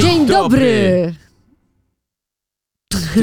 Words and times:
Dzień 0.00 0.26
dobry! 0.26 1.14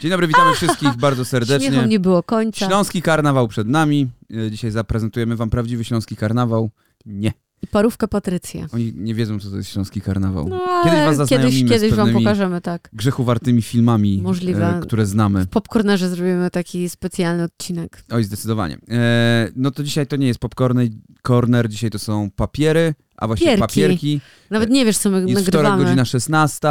Dzień 0.00 0.10
dobry, 0.10 0.26
witamy 0.26 0.54
wszystkich 0.54 0.96
bardzo 0.96 1.24
serdecznie. 1.24 1.68
Śmiechom 1.68 1.88
nie 1.88 2.00
było 2.00 2.22
końca. 2.22 2.66
Śląski 2.66 3.02
karnawał 3.02 3.48
przed 3.48 3.68
nami. 3.68 4.10
E, 4.46 4.50
Dzisiaj 4.50 4.70
zaprezentujemy 4.70 5.36
wam 5.36 5.50
prawdziwy 5.50 5.84
śląski 5.84 6.16
karnawał. 6.16 6.70
Nie, 7.06 7.32
I 7.62 7.66
parówkę 7.66 8.08
Patrycję. 8.08 8.66
oni 8.74 8.92
nie 8.96 9.14
wiedzą, 9.14 9.38
co 9.40 9.50
to 9.50 9.56
jest 9.56 9.70
śląski 9.70 10.00
karnawał. 10.00 10.48
No, 10.48 10.60
Kiedyś 10.84 11.00
was 11.00 11.16
zaznajomimy 11.16 11.70
kiedyś, 11.70 11.92
wam 11.92 12.12
pokażemy, 12.12 12.60
tak. 12.60 12.90
grzechowartymi 12.92 13.62
filmami, 13.62 14.20
Możliwe. 14.22 14.76
e, 14.78 14.80
które 14.80 15.06
znamy. 15.06 15.44
W 15.44 15.48
Popcornerze 15.48 16.08
zrobimy 16.08 16.50
taki 16.50 16.88
specjalny 16.88 17.42
odcinek. 17.44 18.04
Oj, 18.10 18.24
zdecydowanie. 18.24 18.78
E, 18.90 19.48
no 19.56 19.70
to 19.70 19.84
dzisiaj 19.84 20.06
to 20.06 20.16
nie 20.16 20.26
jest 20.26 20.40
popcorn, 20.40 20.80
corner, 21.22 21.68
dzisiaj 21.68 21.90
to 21.90 21.98
są 21.98 22.30
papiery, 22.36 22.94
a 23.22 23.26
właściwie 23.26 23.58
Papierki. 23.58 23.80
papierki. 23.80 24.20
Nawet 24.50 24.70
nie 24.70 24.84
wiesz, 24.84 24.98
co 24.98 25.10
my 25.10 25.18
Jest 25.20 25.42
wtorek, 25.42 25.46
nagrywamy. 25.54 25.84
godzina 25.84 26.04
16 26.04 26.68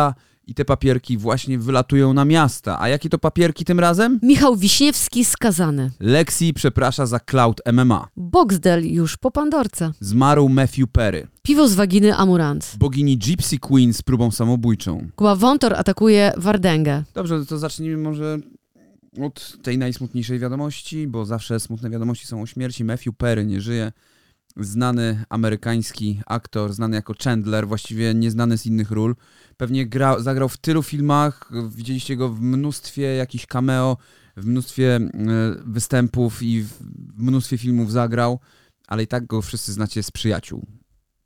i 0.48 0.53
te 0.53 0.66
papierki 0.66 1.17
właśnie 1.17 1.59
wylatują 1.59 2.13
na 2.13 2.25
miasta. 2.25 2.81
A 2.81 2.89
jakie 2.89 3.09
to 3.09 3.17
papierki 3.20 3.66
tym 3.66 3.80
razem? 3.80 4.20
Michał 4.23 4.55
Wiśniewski 4.55 5.25
skazany. 5.25 5.91
Lexi 5.99 6.53
przeprasza 6.53 7.05
za 7.05 7.20
Cloud 7.20 7.61
MMA. 7.73 8.08
Boxdel 8.17 8.91
już 8.94 9.17
po 9.17 9.31
Pandorce. 9.31 9.91
Zmarł 9.99 10.49
Matthew 10.49 10.88
Perry. 10.91 11.27
Piwo 11.41 11.67
z 11.67 11.73
waginy 11.73 12.16
Amurant. 12.16 12.75
Bogini 12.80 13.17
Gypsy 13.17 13.59
Queen 13.59 13.94
z 13.94 14.02
próbą 14.02 14.31
samobójczą. 14.31 15.08
Wątor 15.38 15.73
atakuje 15.73 16.33
Wardęgę. 16.38 17.03
Dobrze, 17.13 17.45
to 17.45 17.58
zacznijmy 17.58 17.97
może 17.97 18.39
od 19.22 19.58
tej 19.63 19.77
najsmutniejszej 19.77 20.39
wiadomości, 20.39 21.08
bo 21.08 21.25
zawsze 21.25 21.59
smutne 21.59 21.89
wiadomości 21.89 22.27
są 22.27 22.41
o 22.41 22.45
śmierci. 22.45 22.83
Matthew 22.83 23.16
Perry 23.17 23.45
nie 23.45 23.61
żyje. 23.61 23.91
Znany 24.57 25.23
amerykański 25.29 26.21
aktor, 26.25 26.73
znany 26.73 26.95
jako 26.95 27.13
Chandler, 27.23 27.67
właściwie 27.67 28.13
nieznany 28.13 28.57
z 28.57 28.65
innych 28.65 28.91
ról. 28.91 29.15
Pewnie 29.58 29.85
gra, 29.85 30.19
zagrał 30.19 30.49
w 30.49 30.58
tylu 30.58 30.83
filmach, 30.83 31.52
widzieliście 31.75 32.16
go 32.16 32.30
w 32.30 32.41
mnóstwie 32.41 33.16
jakichś 33.16 33.45
cameo, 33.45 33.97
w 34.38 34.45
mnóstwie 34.45 34.95
e, 34.95 35.09
występów 35.66 36.43
i 36.43 36.63
w 36.63 36.80
mnóstwie 37.17 37.58
filmów 37.58 37.91
zagrał, 37.91 38.39
ale 38.88 39.03
i 39.03 39.08
tak 39.08 39.25
go 39.25 39.41
wszyscy 39.41 39.73
znacie 39.73 40.03
z 40.03 40.11
przyjaciół. 40.11 40.80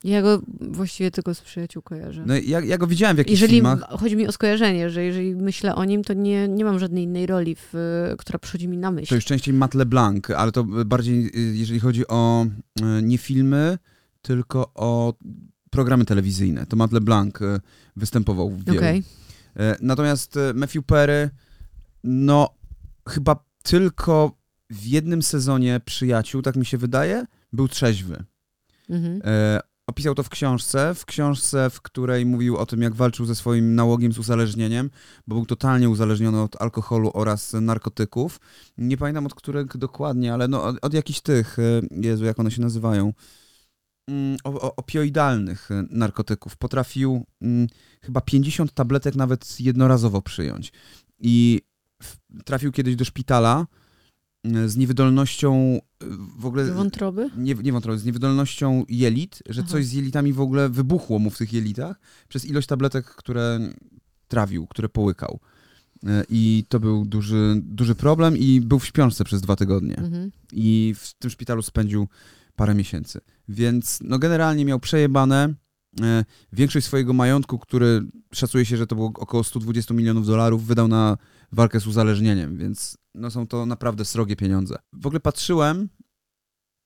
Ja 0.05 0.21
go 0.21 0.41
właściwie 0.61 1.11
tylko 1.11 1.35
z 1.35 1.41
przyjaciół 1.41 1.81
kojarzę. 1.81 2.23
No, 2.25 2.33
ja, 2.35 2.59
ja 2.59 2.77
go 2.77 2.87
widziałem 2.87 3.15
w 3.15 3.17
jakichś 3.17 3.41
Jeżeli 3.41 3.53
filmach. 3.53 3.79
chodzi 3.99 4.15
mi 4.15 4.27
o 4.27 4.31
skojarzenie, 4.31 4.89
że 4.89 5.03
jeżeli 5.03 5.35
myślę 5.35 5.75
o 5.75 5.85
nim, 5.85 6.03
to 6.03 6.13
nie, 6.13 6.47
nie 6.47 6.65
mam 6.65 6.79
żadnej 6.79 7.03
innej 7.03 7.25
roli, 7.25 7.55
w, 7.55 7.73
która 8.17 8.39
przychodzi 8.39 8.67
mi 8.67 8.77
na 8.77 8.91
myśl. 8.91 9.09
To 9.09 9.15
już 9.15 9.25
częściej 9.25 9.53
Matt 9.53 9.73
LeBlanc, 9.73 10.29
ale 10.29 10.51
to 10.51 10.63
bardziej, 10.63 11.25
y, 11.27 11.55
jeżeli 11.55 11.79
chodzi 11.79 12.07
o 12.07 12.45
y, 12.45 12.83
nie 13.03 13.17
filmy, 13.17 13.77
tylko 14.21 14.71
o 14.75 15.13
programy 15.69 16.05
telewizyjne. 16.05 16.65
To 16.65 16.75
Matt 16.75 16.91
LeBlanc 16.91 17.33
występował 17.95 18.49
w 18.49 18.65
wielu. 18.65 18.81
E, 18.81 19.01
Natomiast 19.81 20.39
Matthew 20.53 20.85
Perry, 20.85 21.29
no 22.03 22.49
chyba 23.09 23.45
tylko 23.63 24.37
w 24.69 24.85
jednym 24.85 25.23
sezonie 25.23 25.81
Przyjaciół, 25.85 26.41
tak 26.41 26.55
mi 26.55 26.65
się 26.65 26.77
wydaje, 26.77 27.25
był 27.53 27.67
trzeźwy. 27.67 28.23
Mhm. 28.89 29.21
E, 29.23 29.59
Opisał 29.88 30.16
to 30.16 30.23
w 30.23 30.30
książce, 30.30 30.95
w 30.95 31.05
książce, 31.05 31.69
w 31.69 31.81
której 31.81 32.25
mówił 32.25 32.58
o 32.58 32.66
tym, 32.66 32.81
jak 32.81 32.95
walczył 32.95 33.25
ze 33.25 33.36
swoim 33.36 33.75
nałogiem 33.75 34.14
z 34.14 34.19
uzależnieniem, 34.19 34.89
bo 35.28 35.36
był 35.36 35.45
totalnie 35.45 35.89
uzależniony 35.89 36.41
od 36.41 36.61
alkoholu 36.61 37.11
oraz 37.14 37.53
narkotyków. 37.53 38.39
Nie 38.78 38.97
pamiętam 38.97 39.25
od 39.25 39.36
których 39.36 39.78
dokładnie, 39.78 40.33
ale 40.33 40.47
no, 40.47 40.63
od, 40.63 40.78
od 40.81 40.94
jakichś 40.94 41.22
tych, 41.22 41.59
e, 41.59 41.81
Jezu, 41.91 42.25
jak 42.25 42.39
one 42.39 42.52
się 42.52 42.61
nazywają, 42.61 43.13
Mm, 44.09 44.38
o, 44.44 44.75
opioidalnych 44.75 45.72
e, 45.72 45.86
narkotyków. 45.89 46.58
Potrafił 46.58 47.25
mm, 47.41 47.67
chyba 48.02 48.22
50 48.22 48.73
tabletek 48.73 49.16
nawet 49.16 49.59
jednorazowo 49.59 50.22
przyjąć. 50.22 50.72
I 51.19 51.61
trafił 52.45 52.72
kiedyś 52.72 52.95
do 52.95 53.06
szpitala 53.06 53.68
z 54.66 54.78
niewydolnością 54.78 55.53
e, 55.56 56.06
w 56.38 56.45
ogóle 56.45 56.66
Z 56.66 56.69
wątroby? 56.69 57.29
nie, 57.38 57.53
nie 57.53 57.72
wątroby, 57.72 58.00
z 58.00 58.06
niewydolnością 58.06 58.85
jelit, 58.89 59.44
że 59.50 59.61
Aha. 59.61 59.72
coś 59.72 59.85
z 59.85 59.94
jelitami 59.94 60.33
w 60.33 60.39
ogóle 60.41 60.69
wybuchło 60.69 61.19
mu 61.19 61.29
w 61.29 61.38
tych 61.38 61.53
jelitach 61.53 62.00
przez 62.29 62.45
ilość 62.45 62.67
tabletek, 62.67 63.06
które 63.06 63.59
trawił, 64.28 64.67
które 64.67 64.89
połykał. 64.89 65.39
E, 66.06 66.23
I 66.29 66.66
to 66.69 66.79
był 66.79 67.06
duży, 67.06 67.61
duży 67.63 67.95
problem 67.95 68.38
i 68.38 68.61
był 68.61 68.79
w 68.79 68.85
śpiączce 68.85 69.23
przez 69.23 69.41
dwa 69.41 69.56
tygodnie. 69.56 69.97
Mhm. 69.97 70.31
I 70.51 70.95
w 70.97 71.13
tym 71.13 71.29
szpitalu 71.29 71.62
spędził 71.62 72.07
parę 72.56 72.75
miesięcy. 72.75 73.22
Więc 73.50 74.00
no 74.03 74.19
generalnie 74.19 74.66
miał 74.66 74.79
przejebane. 74.79 75.53
E, 76.01 76.25
Większość 76.53 76.85
swojego 76.85 77.13
majątku, 77.13 77.59
który 77.59 78.01
szacuje 78.33 78.66
się, 78.66 78.77
że 78.77 78.88
to 78.88 78.95
było 78.95 79.07
około 79.07 79.44
120 79.44 79.94
milionów 79.94 80.27
dolarów, 80.27 80.66
wydał 80.66 80.88
na 80.88 81.17
walkę 81.51 81.79
z 81.79 81.88
uzależnieniem, 81.88 82.57
więc 82.57 82.97
no 83.16 83.31
są 83.31 83.47
to 83.47 83.66
naprawdę 83.66 84.06
srogie 84.06 84.35
pieniądze. 84.35 84.75
W 84.94 85.06
ogóle 85.07 85.19
patrzyłem 85.19 85.89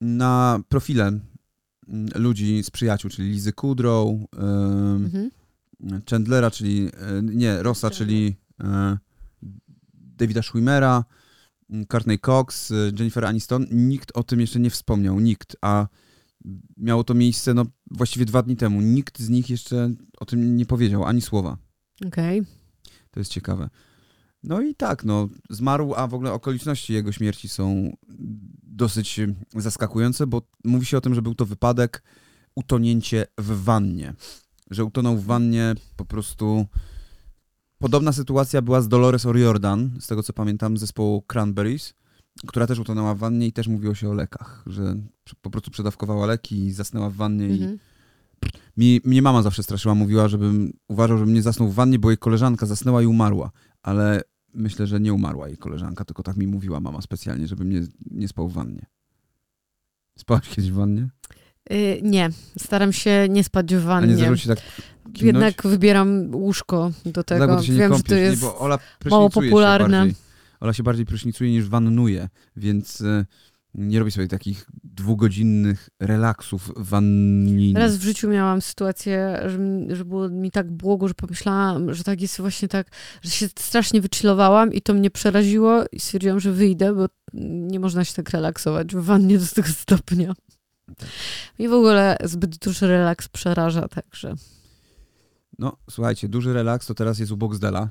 na 0.00 0.60
profile 0.68 1.06
mm, 1.06 2.08
ludzi 2.14 2.62
z 2.62 2.70
przyjaciół, 2.70 3.10
czyli 3.10 3.30
Lizy 3.30 3.52
Kudrow, 3.52 4.08
em, 4.38 5.04
Mhm. 5.04 5.30
Chandlera, 6.10 6.50
czyli 6.50 6.88
e, 6.94 7.22
nie, 7.22 7.62
Rossa, 7.62 7.90
czyli 7.90 8.36
e, 8.64 8.98
Davida 9.94 10.42
Schwimmera, 10.42 11.04
m, 11.70 11.86
Courtney 11.86 12.18
Cox, 12.18 12.70
e, 12.70 12.74
Jennifer 12.98 13.24
Aniston. 13.24 13.66
Nikt 13.70 14.12
o 14.14 14.22
tym 14.22 14.40
jeszcze 14.40 14.60
nie 14.60 14.70
wspomniał, 14.70 15.20
nikt, 15.20 15.56
a 15.60 15.86
miało 16.76 17.04
to 17.04 17.14
miejsce 17.14 17.54
no, 17.54 17.64
właściwie 17.90 18.24
dwa 18.24 18.42
dni 18.42 18.56
temu. 18.56 18.80
Nikt 18.80 19.18
z 19.18 19.28
nich 19.28 19.50
jeszcze 19.50 19.90
o 20.18 20.24
tym 20.24 20.56
nie 20.56 20.66
powiedział, 20.66 21.04
ani 21.04 21.20
słowa. 21.20 21.56
Okej. 22.06 22.42
To 23.10 23.20
jest 23.20 23.32
ciekawe. 23.32 23.70
No 24.42 24.60
i 24.60 24.74
tak, 24.74 25.04
no, 25.04 25.28
zmarł, 25.50 25.94
a 25.94 26.06
w 26.06 26.14
ogóle 26.14 26.32
okoliczności 26.32 26.92
jego 26.92 27.12
śmierci 27.12 27.48
są 27.48 27.96
dosyć 28.62 29.20
zaskakujące, 29.56 30.26
bo 30.26 30.42
mówi 30.64 30.86
się 30.86 30.98
o 30.98 31.00
tym, 31.00 31.14
że 31.14 31.22
był 31.22 31.34
to 31.34 31.46
wypadek, 31.46 32.02
utonięcie 32.54 33.26
w 33.38 33.64
wannie. 33.64 34.14
Że 34.70 34.84
utonął 34.84 35.16
w 35.16 35.24
wannie 35.24 35.74
po 35.96 36.04
prostu. 36.04 36.66
Podobna 37.78 38.12
sytuacja 38.12 38.62
była 38.62 38.80
z 38.80 38.88
Dolores 38.88 39.24
O'Riordan, 39.24 40.00
z 40.00 40.06
tego 40.06 40.22
co 40.22 40.32
pamiętam, 40.32 40.76
z 40.76 40.80
zespołu 40.80 41.22
Cranberries, 41.22 41.94
która 42.46 42.66
też 42.66 42.78
utonęła 42.78 43.14
w 43.14 43.18
wannie 43.18 43.46
i 43.46 43.52
też 43.52 43.68
mówiło 43.68 43.94
się 43.94 44.10
o 44.10 44.14
lekach, 44.14 44.62
że 44.66 44.96
po 45.40 45.50
prostu 45.50 45.70
przedawkowała 45.70 46.26
leki 46.26 46.64
i 46.66 46.72
zasnęła 46.72 47.10
w 47.10 47.14
wannie 47.14 47.48
i 47.48 47.52
Mhm. 47.52 47.78
mi, 48.76 49.00
mnie 49.04 49.22
mama 49.22 49.42
zawsze 49.42 49.62
straszyła, 49.62 49.94
mówiła, 49.94 50.28
żebym 50.28 50.72
uważał, 50.88 51.18
żebym 51.18 51.34
nie 51.34 51.42
zasnął 51.42 51.68
w 51.68 51.74
wannie, 51.74 51.98
bo 51.98 52.10
jej 52.10 52.18
koleżanka 52.18 52.66
zasnęła 52.66 53.02
i 53.02 53.06
umarła. 53.06 53.50
Ale 53.82 54.22
myślę, 54.54 54.86
że 54.86 55.00
nie 55.00 55.12
umarła 55.12 55.48
jej 55.48 55.56
koleżanka, 55.56 56.04
tylko 56.04 56.22
tak 56.22 56.36
mi 56.36 56.46
mówiła 56.46 56.80
mama 56.80 57.00
specjalnie, 57.02 57.46
żebym 57.46 57.70
nie, 57.70 57.82
nie 58.10 58.28
spał 58.28 58.48
w 58.48 58.52
wannie. 58.52 58.86
Spałaś 60.18 60.48
kiedyś 60.48 60.70
w 60.70 60.74
wannie? 60.74 61.08
Y, 61.72 62.00
nie, 62.02 62.30
staram 62.58 62.92
się 62.92 63.26
nie 63.30 63.44
spać 63.44 63.74
w 63.74 63.76
A 63.76 63.80
nie 63.80 63.86
wannie. 63.86 64.16
zdarzyło 64.16 64.56
tak 64.56 64.64
kimnąć? 65.12 65.22
Jednak 65.22 65.62
wybieram 65.62 66.34
łóżko 66.34 66.90
do 67.04 67.24
tego. 67.24 67.46
tak, 67.46 67.64
się 67.64 67.72
nie 67.72 67.78
Wiem, 67.78 67.96
że 67.96 68.02
to 68.02 68.14
jest... 68.14 68.42
nie, 68.42 69.10
mało 69.10 69.30
popularne. 69.30 69.96
Się 69.96 70.06
bardziej. 70.06 70.30
Ola 70.60 70.72
się 70.72 70.82
bardziej 70.82 71.06
prysznicuje 71.06 71.50
niż 71.50 71.68
wannuje, 71.68 72.28
więc 72.56 73.00
e, 73.00 73.26
nie 73.74 73.98
robi 73.98 74.10
sobie 74.10 74.28
takich 74.28 74.66
dwugodzinnych 74.84 75.88
relaksów 76.00 76.72
wannin. 76.76 77.76
Raz 77.76 77.96
w 77.96 78.02
życiu 78.02 78.28
miałam 78.28 78.62
sytuację, 78.62 79.42
że, 79.46 79.58
mi- 79.58 79.96
że 79.96 80.04
było 80.04 80.28
mi 80.28 80.50
tak 80.50 80.70
błogo, 80.70 81.08
że 81.08 81.14
pomyślałam, 81.14 81.94
że 81.94 82.04
tak 82.04 82.20
jest 82.20 82.38
właśnie 82.40 82.68
tak, 82.68 82.90
że 83.22 83.30
się 83.30 83.48
strasznie 83.58 84.00
wychillowałam 84.00 84.72
i 84.72 84.82
to 84.82 84.94
mnie 84.94 85.10
przeraziło 85.10 85.84
i 85.92 86.00
stwierdziłam, 86.00 86.40
że 86.40 86.52
wyjdę, 86.52 86.94
bo 86.94 87.06
nie 87.68 87.80
można 87.80 88.04
się 88.04 88.14
tak 88.14 88.30
relaksować 88.30 88.94
w 88.94 89.00
wannie 89.04 89.38
do 89.38 89.46
tego 89.46 89.68
stopnia. 89.68 90.34
Mnie 91.58 91.68
w 91.68 91.72
ogóle 91.72 92.16
zbyt 92.24 92.58
duży 92.58 92.86
relaks 92.86 93.28
przeraża, 93.28 93.88
także. 93.88 94.34
No, 95.58 95.76
słuchajcie, 95.90 96.28
duży 96.28 96.52
relaks 96.52 96.86
to 96.86 96.94
teraz 96.94 97.18
jest 97.18 97.32
u 97.32 97.36
Boxdela, 97.36 97.88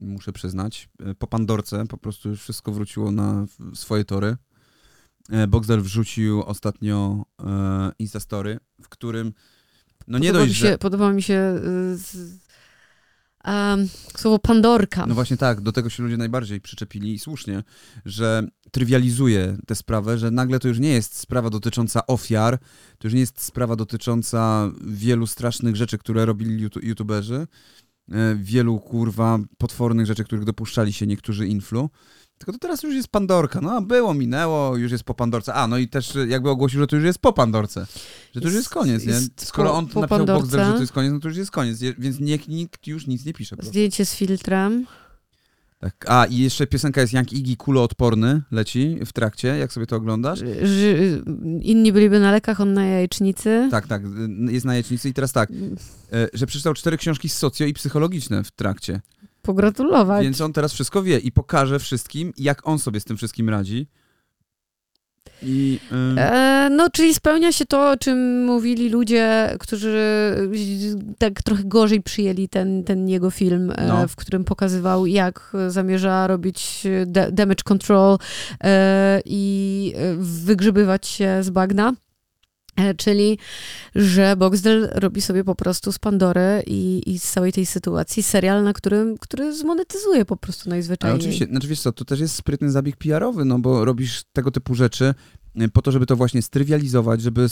muszę 0.00 0.32
przyznać. 0.32 0.88
Po 1.18 1.26
Pandorce 1.26 1.86
po 1.86 1.96
prostu 1.98 2.28
już 2.28 2.40
wszystko 2.42 2.72
wróciło 2.72 3.10
na 3.12 3.46
swoje 3.74 4.04
tory. 4.04 4.36
E, 5.28 5.46
Boxdel 5.46 5.80
wrzucił 5.80 6.42
ostatnio 6.42 7.24
e, 7.40 7.92
Instastory, 7.98 8.58
w 8.82 8.88
którym 8.88 9.32
no 10.08 10.18
nie 10.18 10.28
podoba 10.28 10.44
dość, 10.44 10.50
mi 10.50 10.54
się, 10.54 10.66
że... 10.66 10.78
Podoba 10.78 11.12
mi 11.12 11.22
się 11.22 11.34
y, 11.34 11.96
z, 11.96 12.16
em, 13.44 13.88
słowo 14.16 14.38
Pandorka. 14.38 15.06
No 15.06 15.14
właśnie 15.14 15.36
tak, 15.36 15.60
do 15.60 15.72
tego 15.72 15.90
się 15.90 16.02
ludzie 16.02 16.16
najbardziej 16.16 16.60
przyczepili 16.60 17.14
i 17.14 17.18
słusznie, 17.18 17.62
że 18.04 18.42
trywializuje 18.70 19.56
tę 19.66 19.74
sprawę, 19.74 20.18
że 20.18 20.30
nagle 20.30 20.58
to 20.58 20.68
już 20.68 20.78
nie 20.78 20.92
jest 20.92 21.18
sprawa 21.18 21.50
dotycząca 21.50 22.06
ofiar, 22.06 22.58
to 22.98 23.06
już 23.06 23.14
nie 23.14 23.20
jest 23.20 23.42
sprawa 23.42 23.76
dotycząca 23.76 24.70
wielu 24.80 25.26
strasznych 25.26 25.76
rzeczy, 25.76 25.98
które 25.98 26.26
robili 26.26 26.68
youtu- 26.68 26.84
youtuberzy, 26.84 27.46
e, 28.12 28.36
wielu 28.36 28.78
kurwa 28.78 29.38
potwornych 29.58 30.06
rzeczy, 30.06 30.24
których 30.24 30.44
dopuszczali 30.44 30.92
się 30.92 31.06
niektórzy 31.06 31.46
influ, 31.46 31.90
Tylko 32.38 32.52
to 32.52 32.58
teraz 32.58 32.82
już 32.82 32.94
jest 32.94 33.08
Pandorka. 33.08 33.60
No, 33.60 33.82
było, 33.82 34.14
minęło, 34.14 34.76
już 34.76 34.92
jest 34.92 35.04
po 35.04 35.14
Pandorce. 35.14 35.54
A, 35.54 35.66
no 35.66 35.78
i 35.78 35.88
też 35.88 36.12
jakby 36.28 36.50
ogłosił, 36.50 36.80
że 36.80 36.86
to 36.86 36.96
już 36.96 37.04
jest 37.04 37.18
po 37.18 37.32
Pandorce. 37.32 37.86
Że 38.34 38.40
to 38.40 38.46
już 38.46 38.56
jest 38.56 38.68
koniec, 38.68 39.06
nie? 39.06 39.14
Skoro 39.36 39.74
on 39.74 39.86
po 39.86 40.00
napisał. 40.00 40.26
Boxdel, 40.26 40.66
że 40.66 40.72
to 40.72 40.80
jest 40.80 40.92
koniec, 40.92 41.12
no 41.12 41.20
to 41.20 41.28
już 41.28 41.36
jest 41.36 41.50
koniec. 41.50 41.78
Więc 41.98 42.20
niech 42.20 42.48
nikt 42.48 42.86
już 42.86 43.06
nic 43.06 43.24
nie 43.24 43.32
pisze. 43.32 43.56
Zdjęcie 43.60 44.06
z 44.06 44.14
filtrem. 44.14 44.86
Tak. 45.78 46.04
A, 46.08 46.24
i 46.24 46.36
jeszcze 46.36 46.66
piosenka 46.66 47.00
jest 47.00 47.12
Jank 47.12 47.32
Iggy 47.32 47.56
kuloodporny, 47.56 48.42
leci 48.50 48.98
w 49.06 49.12
trakcie, 49.12 49.48
jak 49.48 49.72
sobie 49.72 49.86
to 49.86 49.96
oglądasz? 49.96 50.38
Że 50.38 50.94
inni 51.62 51.92
byliby 51.92 52.20
na 52.20 52.32
lekach, 52.32 52.60
on 52.60 52.72
na 52.72 52.86
jajecznicy. 52.86 53.68
Tak, 53.70 53.86
tak, 53.86 54.02
jest 54.48 54.66
na 54.66 54.72
jajecznicy 54.72 55.08
i 55.08 55.14
teraz 55.14 55.32
tak, 55.32 55.50
e, 56.12 56.28
że 56.32 56.46
przeczytał 56.46 56.74
cztery 56.74 56.96
książki 56.96 57.28
socjo 57.28 57.66
i 57.66 57.74
psychologiczne 57.74 58.44
w 58.44 58.50
trakcie. 58.50 59.00
Pogratulować. 59.48 60.24
Więc 60.24 60.40
on 60.40 60.52
teraz 60.52 60.72
wszystko 60.72 61.02
wie 61.02 61.18
i 61.18 61.32
pokaże 61.32 61.78
wszystkim, 61.78 62.32
jak 62.38 62.68
on 62.68 62.78
sobie 62.78 63.00
z 63.00 63.04
tym 63.04 63.16
wszystkim 63.16 63.48
radzi. 63.48 63.86
I, 65.42 65.80
e, 66.18 66.68
no, 66.70 66.90
czyli 66.90 67.14
spełnia 67.14 67.52
się 67.52 67.66
to, 67.66 67.90
o 67.90 67.96
czym 67.96 68.44
mówili 68.44 68.88
ludzie, 68.88 69.56
którzy 69.58 70.34
tak 71.18 71.42
trochę 71.42 71.62
gorzej 71.64 72.02
przyjęli 72.02 72.48
ten, 72.48 72.84
ten 72.84 73.08
jego 73.08 73.30
film, 73.30 73.72
e, 73.76 73.86
no. 73.86 74.08
w 74.08 74.16
którym 74.16 74.44
pokazywał, 74.44 75.06
jak 75.06 75.52
zamierza 75.68 76.26
robić 76.26 76.86
damage 77.32 77.62
control 77.64 78.18
e, 78.64 79.20
i 79.24 79.94
wygrzebywać 80.18 81.06
się 81.06 81.42
z 81.42 81.50
bagna. 81.50 81.92
E, 82.78 82.94
czyli, 82.94 83.38
że 83.94 84.36
Boxdel 84.36 84.90
robi 84.94 85.20
sobie 85.20 85.44
po 85.44 85.54
prostu 85.54 85.92
z 85.92 85.98
Pandory 85.98 86.62
i, 86.66 87.02
i 87.06 87.18
z 87.18 87.30
całej 87.30 87.52
tej 87.52 87.66
sytuacji 87.66 88.22
serial, 88.22 88.64
na 88.64 88.72
którym, 88.72 89.18
który 89.18 89.56
zmonetyzuje 89.56 90.24
po 90.24 90.36
prostu 90.36 90.70
najzwyczajniej. 90.70 91.12
Ale 91.12 91.20
oczywiście, 91.20 91.46
znaczy 91.46 91.68
wiesz 91.68 91.80
co, 91.80 91.92
to 91.92 92.04
też 92.04 92.20
jest 92.20 92.34
sprytny 92.34 92.70
zabieg 92.70 92.96
PR-owy, 92.96 93.44
no 93.44 93.58
bo 93.58 93.84
robisz 93.84 94.22
tego 94.32 94.50
typu 94.50 94.74
rzeczy 94.74 95.14
e, 95.56 95.68
po 95.68 95.82
to, 95.82 95.92
żeby 95.92 96.06
to 96.06 96.16
właśnie 96.16 96.42
strywializować, 96.42 97.22
żeby, 97.22 97.46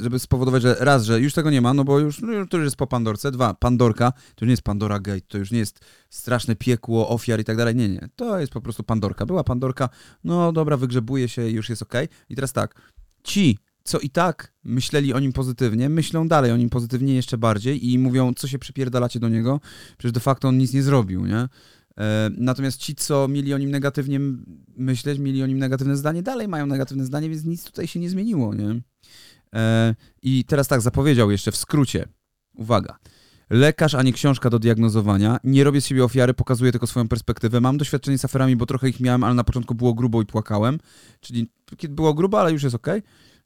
żeby 0.00 0.18
spowodować, 0.18 0.62
że 0.62 0.76
raz, 0.80 1.04
że 1.04 1.20
już 1.20 1.34
tego 1.34 1.50
nie 1.50 1.60
ma, 1.60 1.74
no 1.74 1.84
bo 1.84 1.98
już, 1.98 2.20
no, 2.20 2.46
to 2.46 2.56
już 2.56 2.64
jest 2.64 2.76
po 2.76 2.86
Pandorce, 2.86 3.30
dwa, 3.30 3.54
Pandorka, 3.54 4.12
to 4.12 4.44
już 4.44 4.48
nie 4.48 4.52
jest 4.52 4.62
Pandora 4.62 5.00
Gate, 5.00 5.26
to 5.28 5.38
już 5.38 5.50
nie 5.50 5.58
jest 5.58 5.80
straszne 6.10 6.56
piekło, 6.56 7.08
ofiar 7.08 7.40
i 7.40 7.44
tak 7.44 7.56
dalej, 7.56 7.76
nie, 7.76 7.88
nie, 7.88 8.08
to 8.16 8.38
jest 8.38 8.52
po 8.52 8.60
prostu 8.60 8.82
Pandorka. 8.82 9.26
Była 9.26 9.44
Pandorka, 9.44 9.88
no 10.24 10.52
dobra, 10.52 10.76
wygrzebuje 10.76 11.28
się 11.28 11.50
już 11.50 11.68
jest 11.68 11.82
okej. 11.82 12.04
Okay. 12.04 12.16
I 12.28 12.34
teraz 12.34 12.52
tak, 12.52 12.74
ci 13.22 13.58
co 13.84 13.98
i 13.98 14.10
tak 14.10 14.52
myśleli 14.64 15.12
o 15.14 15.20
nim 15.20 15.32
pozytywnie, 15.32 15.88
myślą 15.88 16.28
dalej 16.28 16.52
o 16.52 16.56
nim 16.56 16.70
pozytywnie 16.70 17.14
jeszcze 17.14 17.38
bardziej 17.38 17.90
i 17.90 17.98
mówią, 17.98 18.34
co 18.34 18.48
się 18.48 18.58
przypierdalacie 18.58 19.20
do 19.20 19.28
niego, 19.28 19.60
przecież 19.98 20.12
de 20.12 20.20
facto 20.20 20.48
on 20.48 20.58
nic 20.58 20.72
nie 20.72 20.82
zrobił, 20.82 21.26
nie? 21.26 21.48
E, 21.98 22.30
natomiast 22.36 22.78
ci, 22.78 22.94
co 22.94 23.28
mieli 23.28 23.54
o 23.54 23.58
nim 23.58 23.70
negatywnie 23.70 24.20
myśleć, 24.76 25.18
mieli 25.18 25.42
o 25.42 25.46
nim 25.46 25.58
negatywne 25.58 25.96
zdanie, 25.96 26.22
dalej 26.22 26.48
mają 26.48 26.66
negatywne 26.66 27.04
zdanie, 27.04 27.30
więc 27.30 27.44
nic 27.44 27.64
tutaj 27.64 27.86
się 27.86 28.00
nie 28.00 28.10
zmieniło, 28.10 28.54
nie? 28.54 28.80
E, 29.54 29.94
I 30.22 30.44
teraz 30.44 30.68
tak, 30.68 30.80
zapowiedział 30.80 31.30
jeszcze 31.30 31.52
w 31.52 31.56
skrócie. 31.56 32.08
Uwaga. 32.54 32.98
Lekarz, 33.50 33.94
a 33.94 34.02
nie 34.02 34.12
książka 34.12 34.50
do 34.50 34.58
diagnozowania. 34.58 35.40
Nie 35.44 35.64
robię 35.64 35.80
z 35.80 35.86
siebie 35.86 36.04
ofiary, 36.04 36.34
pokazuję 36.34 36.72
tylko 36.72 36.86
swoją 36.86 37.08
perspektywę. 37.08 37.60
Mam 37.60 37.78
doświadczenie 37.78 38.18
z 38.18 38.24
aferami, 38.24 38.56
bo 38.56 38.66
trochę 38.66 38.88
ich 38.88 39.00
miałem, 39.00 39.24
ale 39.24 39.34
na 39.34 39.44
początku 39.44 39.74
było 39.74 39.94
grubo 39.94 40.22
i 40.22 40.26
płakałem. 40.26 40.78
Czyli 41.20 41.50
było 41.88 42.14
grubo, 42.14 42.40
ale 42.40 42.52
już 42.52 42.62
jest 42.62 42.74
ok. 42.74 42.86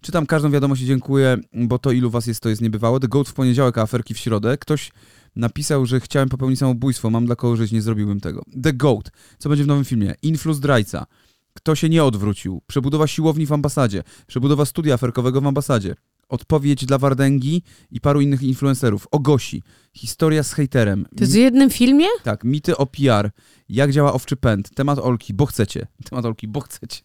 Czytam 0.04 0.26
każdą 0.26 0.50
wiadomość 0.50 0.82
i 0.82 0.86
dziękuję, 0.86 1.36
bo 1.52 1.78
to 1.78 1.92
ilu 1.92 2.10
was 2.10 2.26
jest, 2.26 2.40
to 2.40 2.48
jest 2.48 2.62
niebywałe. 2.62 3.00
The 3.00 3.08
Goat 3.08 3.28
w 3.28 3.34
poniedziałek, 3.34 3.78
a 3.78 3.82
aferki 3.82 4.14
w 4.14 4.18
środę. 4.18 4.58
Ktoś 4.58 4.92
napisał, 5.36 5.86
że 5.86 6.00
chciałem 6.00 6.28
popełnić 6.28 6.58
samobójstwo, 6.58 7.10
mam 7.10 7.26
dla 7.26 7.36
kogo 7.36 7.56
żyć, 7.56 7.72
nie 7.72 7.82
zrobiłbym 7.82 8.20
tego. 8.20 8.42
The 8.62 8.72
Goat. 8.72 9.10
Co 9.38 9.48
będzie 9.48 9.64
w 9.64 9.66
nowym 9.66 9.84
filmie? 9.84 10.14
Influ 10.22 10.54
zdrajca. 10.54 11.06
Kto 11.54 11.74
się 11.74 11.88
nie 11.88 12.04
odwrócił? 12.04 12.62
Przebudowa 12.66 13.06
siłowni 13.06 13.46
w 13.46 13.52
ambasadzie. 13.52 14.02
Przebudowa 14.26 14.64
studia 14.64 14.94
aferkowego 14.94 15.40
w 15.40 15.46
ambasadzie. 15.46 15.94
Odpowiedź 16.28 16.86
dla 16.86 16.98
Wardęgi 16.98 17.62
i 17.90 18.00
paru 18.00 18.20
innych 18.20 18.42
influencerów. 18.42 19.06
Ogosi. 19.10 19.62
Historia 19.92 20.42
z 20.42 20.52
hejterem. 20.52 21.06
To 21.16 21.24
jest 21.24 21.32
w 21.32 21.36
jednym 21.36 21.70
filmie? 21.70 22.06
Tak. 22.22 22.44
Mity 22.44 22.76
o 22.76 22.86
PR. 22.86 23.30
Jak 23.68 23.92
działa 23.92 24.12
owczy 24.12 24.36
pęd. 24.36 24.70
Temat 24.74 24.98
Olki, 24.98 25.34
bo 25.34 25.46
chcecie. 25.46 25.86
Temat 26.10 26.24
Olki, 26.24 26.48
bo 26.48 26.60
chcecie. 26.60 27.02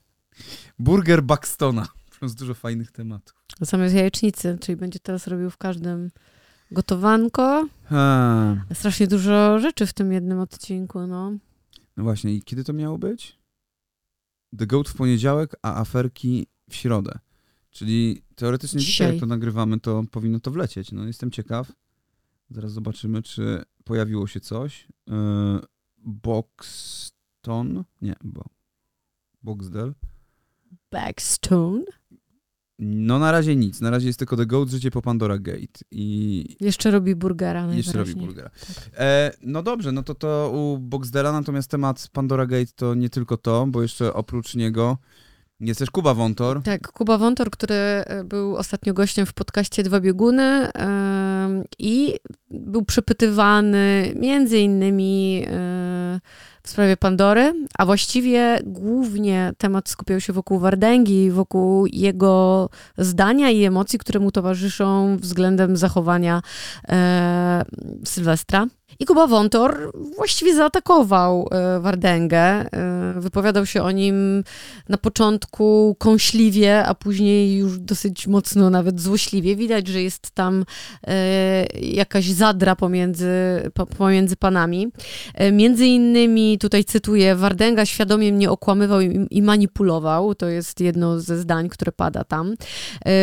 Burger 0.79 1.23
Buxtona. 1.23 1.98
Jest 2.21 2.39
dużo 2.39 2.53
fajnych 2.53 2.91
tematów. 2.91 3.45
Zamiast 3.61 3.95
jajecznicy, 3.95 4.57
czyli 4.61 4.75
będzie 4.75 4.99
teraz 4.99 5.27
robił 5.27 5.49
w 5.49 5.57
każdym 5.57 6.11
gotowanko. 6.71 7.67
Ha. 7.85 8.65
Strasznie 8.73 9.07
dużo 9.07 9.59
rzeczy 9.59 9.85
w 9.85 9.93
tym 9.93 10.11
jednym 10.13 10.39
odcinku, 10.39 11.07
no. 11.07 11.31
No 11.97 12.03
właśnie, 12.03 12.33
i 12.33 12.41
kiedy 12.41 12.63
to 12.63 12.73
miało 12.73 12.97
być? 12.97 13.39
The 14.57 14.67
Goat 14.67 14.89
w 14.89 14.95
poniedziałek, 14.95 15.55
a 15.61 15.81
aferki 15.81 16.47
w 16.69 16.75
środę. 16.75 17.19
Czyli 17.69 18.23
teoretycznie 18.35 18.79
dzisiaj, 18.79 18.91
dzisiaj 18.91 19.11
jak 19.11 19.19
to 19.19 19.25
nagrywamy, 19.25 19.79
to 19.79 20.03
powinno 20.11 20.39
to 20.39 20.51
wlecieć. 20.51 20.91
No 20.91 21.05
jestem 21.05 21.31
ciekaw. 21.31 21.71
Zaraz 22.49 22.71
zobaczymy, 22.71 23.21
czy 23.21 23.63
pojawiło 23.83 24.27
się 24.27 24.39
coś. 24.39 24.87
Yy, 25.07 25.13
Boxton? 25.97 27.83
Nie, 28.01 28.15
bo 28.23 28.45
Boxdel. 29.43 29.93
Backstone? 30.91 31.83
No 32.79 33.19
na 33.19 33.31
razie 33.31 33.55
nic. 33.55 33.81
Na 33.81 33.89
razie 33.89 34.07
jest 34.07 34.19
tylko 34.19 34.37
The 34.37 34.45
Goat, 34.45 34.69
życie 34.69 34.91
po 34.91 35.01
Pandora 35.01 35.37
Gate. 35.37 35.79
I... 35.91 36.45
Jeszcze 36.59 36.91
robi 36.91 37.15
burgera 37.15 37.73
Jeszcze 37.73 37.97
robi 37.97 38.15
burgera. 38.15 38.49
Tak. 38.49 38.89
E, 38.97 39.31
no 39.41 39.63
dobrze, 39.63 39.91
no 39.91 40.03
to 40.03 40.15
to 40.15 40.51
u 40.55 40.77
Boxdela, 40.77 41.31
natomiast 41.31 41.71
temat 41.71 42.09
Pandora 42.13 42.45
Gate 42.45 42.71
to 42.75 42.95
nie 42.95 43.09
tylko 43.09 43.37
to, 43.37 43.67
bo 43.67 43.81
jeszcze 43.81 44.13
oprócz 44.13 44.55
niego 44.55 44.97
jest 45.59 45.79
też 45.79 45.91
Kuba 45.91 46.13
Wątor. 46.13 46.63
Tak, 46.63 46.91
Kuba 46.91 47.17
Wątor, 47.17 47.49
który 47.49 47.75
e, 47.75 48.23
był 48.23 48.55
ostatnio 48.55 48.93
gościem 48.93 49.25
w 49.25 49.33
podcaście 49.33 49.83
Dwa 49.83 49.99
Bieguny 49.99 50.69
i 51.79 52.15
był 52.51 52.85
przepytywany 52.85 54.13
między 54.15 54.59
innymi 54.59 55.33
yy, 55.33 56.19
w 56.69 56.71
sprawie 56.71 56.97
Pandory, 56.97 57.53
a 57.77 57.85
właściwie 57.85 58.59
głównie 58.63 59.53
temat 59.57 59.89
skupiał 59.89 60.19
się 60.19 60.33
wokół 60.33 60.59
Wardęgi, 60.59 61.31
wokół 61.31 61.85
jego 61.85 62.69
zdania 62.97 63.49
i 63.49 63.63
emocji, 63.63 63.99
które 63.99 64.19
mu 64.19 64.31
towarzyszą 64.31 65.17
względem 65.17 65.77
zachowania 65.77 66.41
e, 66.89 67.65
Sylwestra. 68.05 68.67
I 68.99 69.05
Kuba 69.05 69.27
Wątor 69.27 69.91
właściwie 70.15 70.55
zaatakował 70.55 71.47
e, 71.51 71.79
Wardęgę. 71.79 72.37
E, 72.37 73.13
wypowiadał 73.17 73.65
się 73.65 73.83
o 73.83 73.91
nim 73.91 74.43
na 74.89 74.97
początku 74.97 75.95
kąśliwie, 75.99 76.85
a 76.85 76.95
później 76.95 77.57
już 77.57 77.79
dosyć 77.79 78.27
mocno 78.27 78.69
nawet 78.69 79.01
złośliwie. 79.01 79.55
Widać, 79.55 79.87
że 79.87 80.01
jest 80.01 80.31
tam 80.31 80.65
e, 81.07 81.65
jakaś 81.81 82.25
zadra 82.25 82.75
pomiędzy, 82.75 83.29
pomiędzy 83.97 84.35
panami. 84.35 84.87
Między 85.51 85.85
innymi, 85.85 86.57
tutaj 86.59 86.83
cytuję, 86.83 87.35
Wardęga 87.35 87.85
świadomie 87.85 88.33
mnie 88.33 88.51
okłamywał 88.51 88.99
i 89.31 89.41
manipulował. 89.41 90.35
To 90.35 90.47
jest 90.47 90.79
jedno 90.79 91.19
ze 91.19 91.37
zdań, 91.37 91.69
które 91.69 91.91
pada 91.91 92.23
tam. 92.23 92.55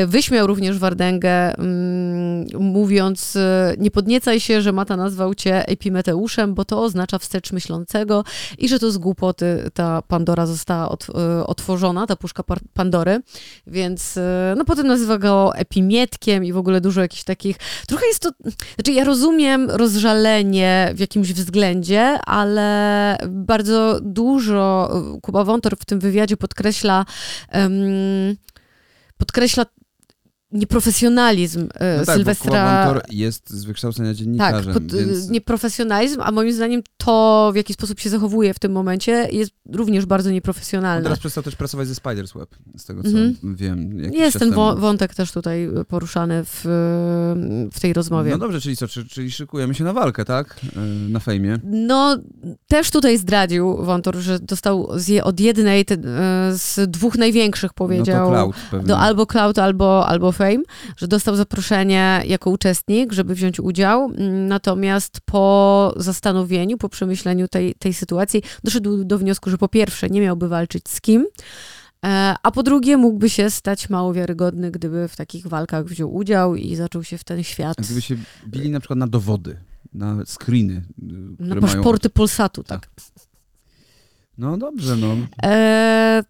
Wyśmiał 0.06 0.46
również 0.46 0.78
Wardęgę, 0.78 1.58
mm, 1.58 2.46
mówiąc, 2.60 3.38
nie 3.78 3.90
podniecaj 3.90 4.40
się, 4.40 4.62
że 4.62 4.72
Mata 4.72 4.96
nazwał 4.96 5.34
cię 5.34 5.55
Epimeteuszem, 5.64 6.54
bo 6.54 6.64
to 6.64 6.82
oznacza 6.82 7.18
wstecz 7.18 7.52
myślącego 7.52 8.24
i 8.58 8.68
że 8.68 8.78
to 8.78 8.90
z 8.90 8.98
głupoty 8.98 9.70
ta 9.74 10.02
Pandora 10.02 10.46
została 10.46 10.96
e, 11.14 11.46
otworzona, 11.46 12.06
ta 12.06 12.16
puszka 12.16 12.42
Pandory, 12.74 13.20
więc 13.66 14.16
e, 14.16 14.54
no 14.56 14.64
potem 14.64 14.86
nazywa 14.86 15.18
go 15.18 15.56
Epimietkiem 15.56 16.44
i 16.44 16.52
w 16.52 16.56
ogóle 16.56 16.80
dużo 16.80 17.00
jakichś 17.00 17.24
takich, 17.24 17.56
trochę 17.86 18.06
jest 18.06 18.20
to, 18.20 18.30
znaczy 18.74 18.92
ja 18.92 19.04
rozumiem 19.04 19.70
rozżalenie 19.70 20.92
w 20.94 21.00
jakimś 21.00 21.32
względzie, 21.32 22.18
ale 22.26 23.18
bardzo 23.28 23.98
dużo 24.02 24.90
Kuba 25.22 25.44
Wątor 25.44 25.76
w 25.78 25.84
tym 25.84 26.00
wywiadzie 26.00 26.36
podkreśla 26.36 27.04
um, 27.54 28.36
podkreśla 29.18 29.66
nieprofesjonalizm 30.52 31.68
e, 31.74 31.98
no 31.98 32.04
tak, 32.04 32.16
Sylwestra. 32.16 32.94
Bo 32.94 33.00
jest 33.10 33.50
z 33.50 33.64
wykształcenia 33.64 34.14
dziennikarzem. 34.14 34.74
Tak, 34.74 34.82
pod, 34.82 34.92
więc... 34.94 35.30
nieprofesjonalizm, 35.30 36.20
a 36.20 36.32
moim 36.32 36.52
zdaniem 36.52 36.82
to, 36.96 37.50
w 37.52 37.56
jaki 37.56 37.72
sposób 37.72 38.00
się 38.00 38.10
zachowuje 38.10 38.54
w 38.54 38.58
tym 38.58 38.72
momencie, 38.72 39.28
jest 39.32 39.52
również 39.72 40.06
bardzo 40.06 40.30
nieprofesjonalne. 40.30 40.98
On 40.98 41.04
teraz 41.04 41.18
przestał 41.18 41.44
też 41.44 41.56
pracować 41.56 41.88
ze 41.88 41.94
Spider's 41.94 42.38
Web, 42.38 42.56
z 42.76 42.84
tego 42.84 43.02
co 43.02 43.08
mm 43.08 43.32
-hmm. 43.32 43.56
wiem. 43.56 43.98
Jest 44.12 44.38
ten 44.38 44.50
temu. 44.50 44.76
wątek 44.76 45.14
też 45.14 45.32
tutaj 45.32 45.68
poruszany 45.88 46.44
w, 46.44 46.60
w 47.72 47.80
tej 47.80 47.92
rozmowie. 47.92 48.30
No 48.30 48.38
dobrze, 48.38 48.60
czyli 48.60 48.76
co, 48.76 48.86
czyli 48.88 49.30
szykujemy 49.30 49.74
się 49.74 49.84
na 49.84 49.92
walkę, 49.92 50.24
tak? 50.24 50.60
E, 50.76 50.80
na 51.10 51.20
fejmie. 51.20 51.58
No, 51.64 52.16
też 52.68 52.90
tutaj 52.90 53.18
zdradził 53.18 53.76
Wątor, 53.76 54.16
że 54.16 54.38
dostał 54.38 54.88
od 55.22 55.40
jednej, 55.40 55.84
z 56.52 56.90
dwóch 56.90 57.18
największych, 57.18 57.72
powiedział. 57.72 58.30
No 58.30 58.36
to 58.36 58.42
Cloud 58.42 58.56
pewnie. 58.70 58.88
Do 58.88 58.98
albo 58.98 59.26
Cloud, 59.26 59.58
albo, 59.58 60.06
albo 60.06 60.32
Fame, 60.36 60.62
że 60.96 61.08
dostał 61.08 61.36
zaproszenie 61.36 62.22
jako 62.26 62.50
uczestnik, 62.50 63.12
żeby 63.12 63.34
wziąć 63.34 63.60
udział, 63.60 64.12
natomiast 64.48 65.20
po 65.24 65.94
zastanowieniu, 65.96 66.78
po 66.78 66.88
przemyśleniu 66.88 67.48
tej, 67.48 67.74
tej 67.74 67.94
sytuacji 67.94 68.42
doszedł 68.64 69.04
do 69.04 69.18
wniosku, 69.18 69.50
że 69.50 69.58
po 69.58 69.68
pierwsze 69.68 70.08
nie 70.10 70.20
miałby 70.20 70.48
walczyć 70.48 70.88
z 70.88 71.00
kim, 71.00 71.26
e, 72.04 72.34
a 72.42 72.50
po 72.50 72.62
drugie 72.62 72.96
mógłby 72.96 73.30
się 73.30 73.50
stać 73.50 73.90
mało 73.90 74.14
wiarygodny, 74.14 74.70
gdyby 74.70 75.08
w 75.08 75.16
takich 75.16 75.46
walkach 75.46 75.84
wziął 75.84 76.14
udział 76.14 76.56
i 76.56 76.76
zaczął 76.76 77.04
się 77.04 77.18
w 77.18 77.24
ten 77.24 77.42
świat. 77.42 77.76
Gdyby 77.78 78.02
się 78.02 78.16
bili 78.46 78.70
na 78.70 78.80
przykład 78.80 78.98
na 78.98 79.06
dowody, 79.06 79.56
na 79.92 80.16
screeny. 80.26 80.74
y, 80.74 80.82
Na 81.38 81.46
które 81.46 81.60
paszporty 81.60 82.10
Polsatu, 82.10 82.62
tak. 82.62 82.80
Tak. 82.80 82.90
No 84.38 84.56
dobrze, 84.56 84.96
no. 84.96 85.16
E, 85.42 86.24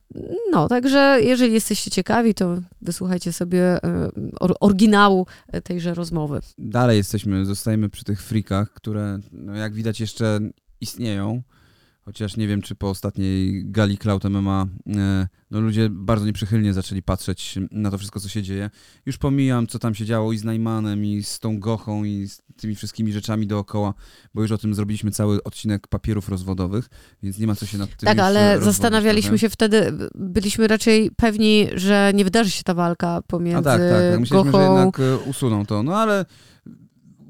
no, 0.53 0.69
także 0.69 1.19
jeżeli 1.23 1.53
jesteście 1.53 1.91
ciekawi, 1.91 2.35
to 2.35 2.57
wysłuchajcie 2.83 3.33
sobie 3.33 3.63
e, 3.63 4.11
or, 4.41 4.55
oryginału 4.61 5.27
tejże 5.65 5.95
rozmowy. 5.95 6.41
Dalej 6.59 6.97
jesteśmy, 6.97 7.47
zostajemy 7.47 7.89
przy 7.89 8.05
tych 8.05 8.23
frikach, 8.23 8.73
które 8.73 9.19
no, 9.33 9.55
jak 9.55 9.75
widać 9.75 10.01
jeszcze 10.01 10.41
istnieją. 10.81 11.43
Chociaż 12.07 12.37
nie 12.37 12.49
wiem, 12.49 12.63
czy 12.63 12.75
po 12.75 12.91
ostatniej 12.91 13.63
gali 13.71 13.99
Cloud 13.99 14.25
MMA 14.25 14.67
e, 14.97 15.29
no 15.51 15.61
ludzie 15.61 15.89
bardzo 15.91 16.27
nieprzychylnie 16.27 16.73
zaczęli 16.73 17.03
patrzeć 17.03 17.59
na 17.71 17.91
to 17.91 17.99
wszystko, 17.99 18.21
co 18.21 18.29
się 18.29 18.43
dzieje. 18.43 18.71
Już 19.07 19.19
pomijam, 19.19 19.67
co 19.67 19.79
tam 19.79 19.95
się 19.95 20.05
działo 20.05 20.33
i 20.33 20.39
z 20.39 20.45
Najmanem, 20.45 21.05
i 21.05 21.23
z 21.23 21.39
tą 21.39 21.61
Gochą, 21.61 22.05
i 22.05 22.29
z 22.29 22.43
tymi 22.57 22.75
wszystkimi 22.75 23.13
rzeczami 23.13 23.47
dookoła, 23.47 23.95
bo 24.35 24.43
już 24.43 24.53
o 24.53 24.59
tym 24.59 24.75
zrobiliśmy 24.75 25.11
cały 25.11 25.43
odcinek 25.43 25.89
papierów 25.89 26.29
rozwodowych, 26.29 26.89
więc 27.23 27.39
nie 27.39 27.47
ma 27.47 27.55
co 27.55 27.67
się 27.67 27.79
nad 27.79 27.89
tym 27.97 28.07
Tak, 28.07 28.19
ale 28.19 28.55
rozwodzić 28.55 28.65
zastanawialiśmy 28.65 29.29
trochę. 29.29 29.41
się 29.41 29.49
wtedy, 29.49 29.93
byliśmy 30.15 30.69
raczej 30.69 31.11
pewni, 31.11 31.67
że 31.75 32.13
nie 32.15 32.25
wydarzy 32.25 32.51
się 32.51 32.63
ta 32.63 32.75
walka 32.75 33.23
pomiędzy 33.27 33.59
A 33.59 33.63
tak, 33.63 33.81
tak, 33.81 33.91
tak. 34.11 34.21
Myśleliśmy, 34.21 34.53
Gochą... 34.53 34.65
że 34.65 34.71
jednak 34.73 35.01
e, 35.01 35.19
usuną 35.31 35.67
to. 35.67 35.83
No 35.83 35.97
ale 35.97 36.25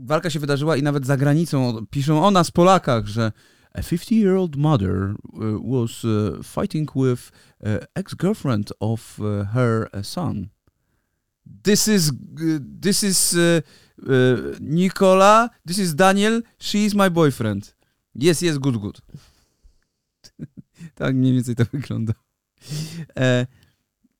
walka 0.01 0.31
się 0.31 0.41
wydarzyła 0.41 0.77
i 0.77 0.83
nawet 0.83 1.07
za 1.07 1.17
granicą 1.17 1.87
piszą 1.91 2.25
o 2.27 2.31
nas, 2.31 2.51
Polakach, 2.51 3.07
że 3.07 3.33
a 3.77 3.83
50-year-old 3.83 4.57
mother 4.57 5.15
uh, 5.35 5.61
was 5.61 6.05
uh, 6.05 6.41
fighting 6.43 6.89
with 6.95 7.31
uh, 7.65 7.79
ex-girlfriend 7.95 8.73
of 8.81 9.19
uh, 9.21 9.45
her 9.45 9.89
uh, 9.93 10.03
son. 10.03 10.51
This 11.45 11.87
is, 11.87 12.11
uh, 12.11 12.59
this 12.61 13.03
is 13.03 13.35
Nicola, 14.61 15.51
this 15.65 15.79
is 15.79 15.95
Daniel, 15.95 16.43
she 16.59 16.87
is 16.87 16.95
my 16.95 17.09
boyfriend. 17.09 17.75
Yes, 18.15 18.43
yes, 18.43 18.59
good, 18.59 18.81
good. 18.81 19.01
tak 20.95 21.15
mniej 21.15 21.33
więcej 21.33 21.55
to 21.55 21.65
wygląda. 21.73 22.13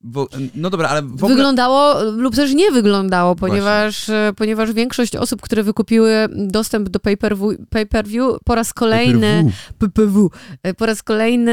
Bo, 0.01 0.27
no 0.55 0.69
dobra, 0.69 0.89
ale 0.89 1.01
ogóle... 1.15 1.35
Wyglądało 1.35 2.03
lub 2.03 2.35
też 2.35 2.53
nie 2.53 2.71
wyglądało, 2.71 3.35
ponieważ, 3.35 4.09
e, 4.09 4.33
ponieważ 4.35 4.73
większość 4.73 5.15
osób, 5.15 5.41
które 5.41 5.63
wykupiły 5.63 6.11
dostęp 6.35 6.89
do 6.89 6.99
pay-per-view, 6.99 7.57
pay-per-view 7.69 8.37
po 8.45 8.55
raz 8.55 8.73
kolejny 8.73 9.51
PPW. 9.77 10.29
E, 10.63 10.73
Po 10.73 10.85
raz 10.85 11.03
kolejny 11.03 11.51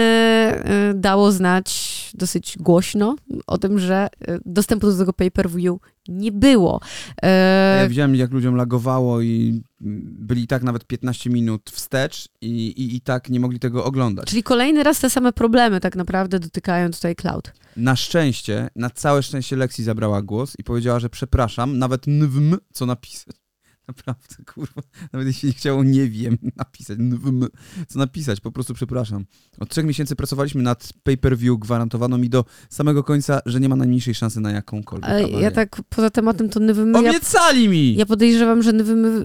dało 0.94 1.32
znać 1.32 1.94
dosyć 2.14 2.56
głośno 2.60 3.16
o 3.46 3.58
tym, 3.58 3.78
że 3.78 4.08
e, 4.28 4.38
dostępu 4.46 4.86
do 4.90 4.98
tego 4.98 5.12
pay-per-view 5.12 5.78
nie 6.08 6.32
było. 6.32 6.80
E, 7.22 7.78
Ja 7.82 7.88
widziałem, 7.88 8.14
jak 8.14 8.30
ludziom 8.32 8.56
lagowało 8.56 9.20
i 9.20 9.62
mm, 9.80 10.02
byli 10.18 10.46
tak 10.46 10.62
nawet 10.62 10.86
15 10.86 11.30
minut 11.30 11.70
wstecz 11.70 12.28
i, 12.40 12.66
i, 12.66 12.96
i 12.96 13.00
tak 13.00 13.28
nie 13.30 13.40
mogli 13.40 13.58
tego 13.58 13.84
oglądać. 13.84 14.26
Czyli 14.28 14.42
kolejny 14.42 14.82
raz 14.82 15.00
te 15.00 15.10
same 15.10 15.32
problemy 15.32 15.80
tak 15.80 15.96
naprawdę 15.96 16.38
dotykają 16.40 16.90
tutaj 16.90 17.16
cloud. 17.16 17.52
Na 17.76 17.96
szczęście, 17.96 18.68
na 18.76 18.90
całe 18.90 19.22
szczęście 19.22 19.56
Lexi 19.56 19.84
zabrała 19.84 20.22
głos 20.22 20.54
i 20.58 20.64
powiedziała, 20.64 20.98
że 21.00 21.10
przepraszam, 21.10 21.78
nawet 21.78 22.06
nwm, 22.06 22.56
co 22.72 22.86
napisać. 22.86 23.43
Naprawdę, 23.88 24.36
kurwa. 24.54 24.82
Nawet 25.12 25.26
jeśli 25.26 25.46
nie 25.48 25.52
chciało 25.52 25.84
nie 25.84 26.08
wiem 26.08 26.38
napisać, 26.56 26.98
nwm, 26.98 27.48
co 27.88 27.98
napisać, 27.98 28.40
po 28.40 28.52
prostu 28.52 28.74
przepraszam. 28.74 29.24
Od 29.60 29.68
trzech 29.68 29.84
miesięcy 29.86 30.16
pracowaliśmy 30.16 30.62
nad 30.62 30.92
pay-per-view, 31.02 31.58
gwarantowano 31.58 32.18
mi 32.18 32.28
do 32.28 32.44
samego 32.70 33.04
końca, 33.04 33.40
że 33.46 33.60
nie 33.60 33.68
ma 33.68 33.76
najmniejszej 33.76 34.14
szansy 34.14 34.40
na 34.40 34.50
jakąkolwiek 34.50 35.10
Ale 35.10 35.28
ja 35.28 35.50
tak 35.50 35.82
poza 35.88 36.10
tematem 36.10 36.48
to 36.48 36.60
Nywymy, 36.60 37.02
ja, 37.02 37.10
Obiecali 37.10 37.68
mi! 37.68 37.94
ja 37.94 38.06
podejrzewam, 38.06 38.62
że 38.62 38.72
Nywymy 38.72 39.24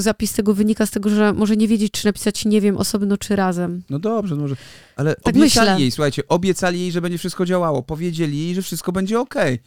zapis 0.00 0.32
tego 0.32 0.54
wynika 0.54 0.86
z 0.86 0.90
tego, 0.90 1.10
że 1.10 1.32
może 1.32 1.56
nie 1.56 1.68
wiedzieć, 1.68 1.92
czy 1.92 2.06
napisać 2.06 2.44
nie 2.44 2.60
wiem 2.60 2.76
osobno, 2.76 3.16
czy 3.18 3.36
razem. 3.36 3.82
No 3.90 3.98
dobrze, 3.98 4.34
no 4.36 4.42
może. 4.42 4.56
Ale 4.96 5.14
Tak 5.14 5.34
obiecali 5.34 5.40
myślę. 5.70 5.80
jej, 5.80 5.90
słuchajcie, 5.90 6.28
obiecali 6.28 6.80
jej, 6.80 6.92
że 6.92 7.00
będzie 7.00 7.18
wszystko 7.18 7.46
działało. 7.46 7.82
Powiedzieli 7.82 8.38
jej, 8.38 8.54
że 8.54 8.62
wszystko 8.62 8.92
będzie 8.92 9.20
okej. 9.20 9.58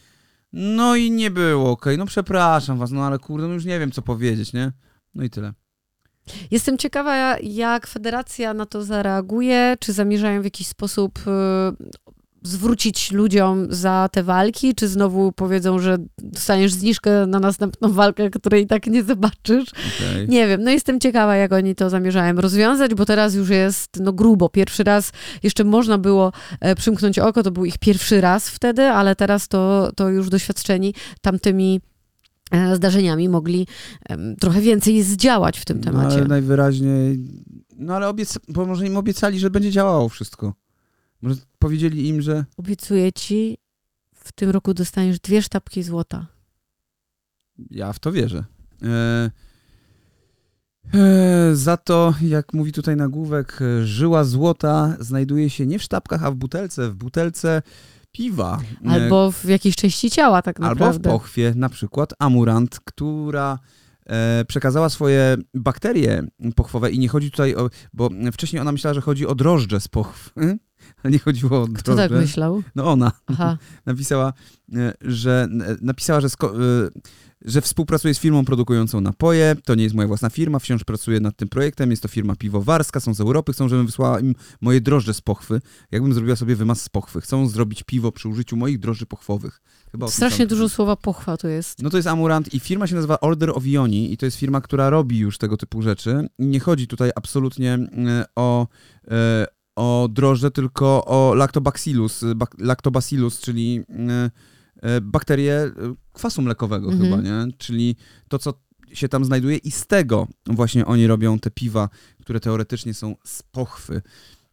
No 0.54 0.96
i 0.96 1.12
nie 1.12 1.32
było 1.32 1.72
okej. 1.72 1.98
No 1.98 2.06
przepraszam 2.06 2.78
was, 2.78 2.92
no 2.92 3.06
ale 3.06 3.20
kurde, 3.20 3.48
no 3.48 3.54
już 3.54 3.66
nie 3.66 3.80
wiem, 3.80 3.92
co 3.92 4.02
powiedzieć, 4.02 4.54
nie? 4.54 4.72
No 5.16 5.24
i 5.24 5.30
tyle. 5.30 5.54
Jestem 6.52 6.78
ciekawa, 6.78 7.38
jak 7.40 7.88
federacja 7.88 8.54
na 8.54 8.66
to 8.66 8.84
zareaguje, 8.84 9.76
czy 9.80 9.94
zamierzają 9.94 10.42
w 10.42 10.46
jakiś 10.46 10.68
sposób 10.68 11.20
y, 11.20 12.08
zwrócić 12.48 13.12
ludziom 13.12 13.68
za 13.70 14.10
te 14.12 14.24
walki, 14.24 14.76
czy 14.76 14.88
znowu 14.88 15.32
powiedzą, 15.32 15.80
że 15.80 15.98
dostaniesz 16.18 16.74
zniżkę 16.74 17.28
na 17.28 17.40
następną 17.40 17.92
walkę, 17.94 18.30
której 18.30 18.64
i 18.64 18.68
tak 18.68 18.88
nie 18.88 19.04
zobaczysz. 19.04 19.70
Okej. 19.70 20.28
Nie 20.30 20.48
wiem, 20.48 20.64
no 20.64 20.72
jestem 20.72 21.00
ciekawa, 21.00 21.36
jak 21.36 21.52
oni 21.54 21.76
to 21.76 21.90
zamierzają 21.90 22.34
rozwiązać, 22.36 22.94
bo 22.94 23.06
teraz 23.06 23.36
już 23.36 23.50
jest 23.50 24.00
no 24.00 24.14
grubo. 24.14 24.50
Pierwszy 24.50 24.84
raz 24.84 25.12
jeszcze 25.44 25.64
można 25.64 25.98
było 25.98 26.32
e, 26.60 26.76
przymknąć 26.76 27.20
oko, 27.20 27.44
to 27.44 27.52
był 27.52 27.66
ich 27.66 27.78
pierwszy 27.78 28.22
raz 28.22 28.50
wtedy, 28.50 28.84
ale 28.84 29.16
teraz 29.16 29.48
to, 29.48 29.92
to 29.96 30.10
już 30.10 30.30
doświadczeni 30.30 30.94
tamtymi 31.22 31.82
e, 32.52 32.76
zdarzeniami 32.76 33.30
mogli 33.30 33.68
trochę 34.40 34.62
więcej 34.62 35.04
zdziałać 35.04 35.60
w 35.60 35.66
tym 35.66 35.78
No, 35.78 35.84
temacie. 35.84 36.16
ale 36.18 36.26
najwyraźniej. 36.28 37.20
No 37.80 37.96
ale 37.96 38.08
obiec... 38.08 38.40
bo 38.50 38.66
może 38.66 38.88
im 38.88 38.98
obiecali, 38.98 39.40
że 39.40 39.50
będzie 39.50 39.72
działało 39.72 40.10
wszystko. 40.10 40.54
Może 41.22 41.36
powiedzieli 41.60 42.08
im, 42.08 42.22
że. 42.22 42.46
Obiecuję 42.58 43.14
ci, 43.14 43.58
w 44.16 44.32
tym 44.32 44.50
roku 44.50 44.74
dostaniesz 44.74 45.20
dwie 45.20 45.42
sztabki 45.42 45.84
złota. 45.84 46.28
Ja 47.70 47.94
w 47.94 48.00
to 48.00 48.12
wierzę. 48.12 48.46
E... 48.84 49.32
E, 50.94 51.56
za 51.56 51.78
to, 51.78 52.14
jak 52.22 52.54
mówi 52.54 52.72
tutaj 52.72 52.96
nagłówek, 52.96 53.60
żyła 53.84 54.24
złota 54.24 54.98
znajduje 55.00 55.50
się 55.50 55.66
nie 55.66 55.80
w 55.80 55.84
sztabkach, 55.84 56.24
a 56.24 56.32
w 56.32 56.36
butelce. 56.36 56.90
W 56.90 56.96
butelce 56.96 57.62
piwa. 58.12 58.60
E, 58.86 58.90
Albo 58.90 59.32
w 59.32 59.46
jakiejś 59.46 59.76
części 59.76 60.12
ciała 60.12 60.42
tak 60.42 60.60
Albo 60.60 60.76
w 60.76 60.80
naprawdę. 60.80 61.10
pochwie, 61.10 61.54
na 61.56 61.70
przykład 61.70 62.14
Amurant, 62.20 62.80
która 62.80 63.60
e, 64.06 64.46
przekazała 64.48 64.90
swoje 64.90 65.38
bakterie 65.54 66.24
pochwowe 66.56 66.92
i 66.92 67.00
nie 67.00 67.08
chodzi 67.08 67.32
tutaj 67.32 67.56
o, 67.56 67.70
bo 67.94 68.10
wcześniej 68.34 68.62
ona 68.62 68.72
myślała, 68.72 68.94
że 68.94 69.02
chodzi 69.02 69.28
o 69.28 69.36
drożdże 69.36 69.80
z 69.80 69.88
pochw, 69.88 70.34
ale 70.36 70.58
nie 71.04 71.20
chodziło 71.20 71.62
o. 71.62 71.68
Kto 71.68 71.96
tak 71.96 72.12
myślał? 72.12 72.64
No 72.76 72.86
ona 72.92 73.12
Aha. 73.28 73.58
napisała, 73.86 74.34
e, 74.76 74.94
że 75.02 75.48
e, 75.68 75.76
napisała, 75.82 76.22
że, 76.22 76.28
sko- 76.28 76.54
e, 76.86 76.90
że 77.46 77.62
współpracuje 77.62 78.14
z 78.14 78.20
firmą 78.20 78.46
produkującą 78.46 79.02
napoje. 79.02 79.56
To 79.66 79.76
nie 79.76 79.84
jest 79.84 79.96
moja 79.96 80.08
własna 80.08 80.30
firma, 80.30 80.60
wciąż 80.60 80.84
pracuję 80.84 81.20
nad 81.20 81.36
tym 81.38 81.48
projektem. 81.50 81.92
Jest 81.92 82.04
to 82.04 82.08
firma 82.08 82.36
piwowarska, 82.36 83.00
są 83.00 83.14
z 83.14 83.22
Europy, 83.22 83.54
chcą, 83.54 83.70
żebym 83.70 83.86
wysłała 83.86 84.20
im 84.20 84.36
moje 84.62 84.82
drożdże 84.82 85.14
z 85.14 85.22
pochwy. 85.22 85.62
Jakbym 85.92 86.14
zrobiła 86.14 86.36
sobie 86.36 86.56
wymaz 86.56 86.82
z 86.82 86.90
pochwy. 86.90 87.22
Chcą 87.22 87.48
zrobić 87.50 87.84
piwo 87.84 88.12
przy 88.12 88.30
użyciu 88.30 88.58
moich 88.58 88.80
drożdży 88.80 89.06
pochwowych. 89.06 89.62
Chyba 89.92 90.08
Strasznie 90.08 90.48
dużo 90.48 90.70
słowa 90.70 90.96
pochwa 90.96 91.38
tu 91.38 91.48
jest. 91.48 91.82
no 91.84 91.90
to 91.90 91.98
jest 91.98 92.08
Amurant 92.08 92.54
i 92.54 92.60
firma 92.60 92.88
się 92.88 92.96
nazywa 92.96 93.20
Order 93.20 93.50
of 93.50 93.66
Ioni 93.66 94.14
i 94.14 94.18
to 94.18 94.26
jest 94.26 94.38
firma, 94.38 94.62
która 94.62 94.90
robi 94.90 95.18
już 95.18 95.38
tego 95.38 95.58
typu 95.58 95.82
rzeczy. 95.82 96.28
Nie 96.40 96.60
chodzi 96.60 96.88
tutaj 96.88 97.12
absolutnie 97.16 97.74
e, 97.74 98.26
o, 98.36 98.68
o 99.78 100.10
drożdże, 100.12 100.52
tylko 100.52 101.06
o 101.06 101.34
lactobacillus, 101.36 102.24
bak, 102.36 102.56
lactobacillus, 102.60 103.40
czyli 103.40 103.84
e, 103.90 104.32
e, 104.82 105.02
bakterię 105.02 105.54
e, 105.54 105.72
kwasu 106.14 106.42
mlekowego 106.42 106.92
Mhm. 106.92 107.04
chyba, 107.04 107.22
nie? 107.22 107.52
Czyli 107.58 107.96
to, 108.28 108.40
co 108.40 108.54
się 108.94 109.10
tam 109.10 109.26
znajduje 109.26 109.58
i 109.58 109.72
z 109.72 109.88
tego 109.88 110.28
właśnie 110.46 110.86
oni 110.86 111.08
robią 111.08 111.40
te 111.40 111.52
piwa, 111.52 111.90
które 112.22 112.40
teoretycznie 112.40 112.94
są 112.94 113.16
z 113.24 113.44
pochwy. 113.44 114.02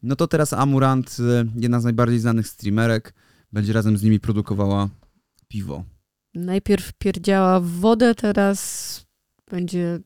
No 0.02 0.16
to 0.16 0.26
teraz 0.26 0.52
Amurant, 0.52 1.16
jedna 1.56 1.80
z 1.80 1.84
najbardziej 1.84 2.18
znanych 2.18 2.48
streamerek, 2.48 3.14
będzie 3.52 3.72
razem 3.72 3.98
z 3.98 4.02
nimi 4.02 4.20
produkowała 4.20 4.88
piwo. 5.48 5.84
Najpierw 6.34 6.92
pierdziała 6.92 7.60
wodę, 7.60 8.14
teraz 8.14 9.00
będzie... 9.50 10.00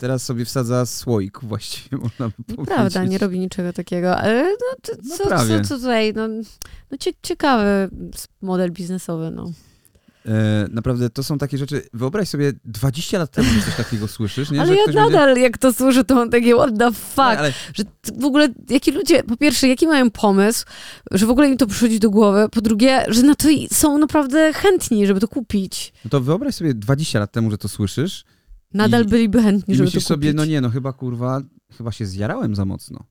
Teraz 0.00 0.24
sobie 0.24 0.44
wsadza 0.44 0.86
słoik 0.86 1.38
właściwie, 1.42 1.96
można 1.96 2.28
by 2.28 2.44
powiedzieć. 2.44 2.66
Prawda, 2.66 3.04
nie 3.04 3.18
robi 3.18 3.38
niczego 3.38 3.72
takiego, 3.72 4.16
ale 4.16 4.44
no, 4.44 4.76
to, 4.82 4.92
No 5.08 5.16
co, 5.16 5.24
co, 5.24 5.68
co 5.68 5.76
tutaj, 5.78 6.12
no, 6.14 6.28
no 6.90 6.98
cie, 6.98 7.12
ciekawy 7.22 7.90
model 8.42 8.72
biznesowy, 8.72 9.30
no. 9.30 9.52
E, 10.26 10.66
naprawdę 10.70 11.10
to 11.10 11.22
są 11.22 11.38
takie 11.38 11.58
rzeczy. 11.58 11.82
Wyobraź 11.92 12.28
sobie 12.28 12.52
20 12.64 13.18
lat 13.18 13.30
temu, 13.30 13.48
że 13.50 13.60
coś 13.60 13.76
takiego 13.76 14.08
słyszysz, 14.08 14.50
nie? 14.50 14.60
Ale 14.60 14.76
ja 14.76 14.82
nadal, 14.94 15.26
będzie... 15.26 15.42
jak 15.42 15.58
to 15.58 15.72
słyszę, 15.72 16.04
to 16.04 16.14
mam 16.14 16.30
takie 16.30 16.54
what 16.54 16.78
the 16.78 16.92
fuck. 16.92 17.18
Ale, 17.18 17.38
ale 17.38 17.52
Że 17.74 17.84
w 18.18 18.24
ogóle, 18.24 18.48
jaki 18.70 18.92
ludzie, 18.92 19.22
po 19.22 19.36
pierwsze, 19.36 19.68
jaki 19.68 19.86
mają 19.86 20.10
pomysł, 20.10 20.64
że 21.10 21.26
w 21.26 21.30
ogóle 21.30 21.48
im 21.48 21.56
to 21.56 21.66
przychodzi 21.66 22.00
do 22.00 22.10
głowy, 22.10 22.48
po 22.52 22.60
drugie, 22.60 23.04
że 23.08 23.22
na 23.22 23.34
to 23.34 23.48
są 23.72 23.98
naprawdę 23.98 24.52
chętni, 24.52 25.06
żeby 25.06 25.20
to 25.20 25.28
kupić. 25.28 25.92
no 26.04 26.10
to 26.10 26.20
wyobraź 26.20 26.54
sobie 26.54 26.74
20 26.74 27.18
lat 27.18 27.32
temu, 27.32 27.50
że 27.50 27.58
to 27.58 27.68
słyszysz 27.68 28.24
Nadal 28.74 29.04
I- 29.04 29.08
byliby 29.08 29.42
chętni, 29.42 29.74
żeby 29.74 29.84
to 29.84 29.88
myślisz 29.88 30.04
kupić. 30.04 30.08
sobie, 30.08 30.32
no 30.32 30.44
nie, 30.44 30.60
no 30.60 30.70
chyba 30.70 30.92
kurwa, 30.92 31.40
chyba 31.72 31.92
się 31.92 32.06
zjarałem 32.06 32.54
za 32.54 32.64
mocno. 32.64 33.04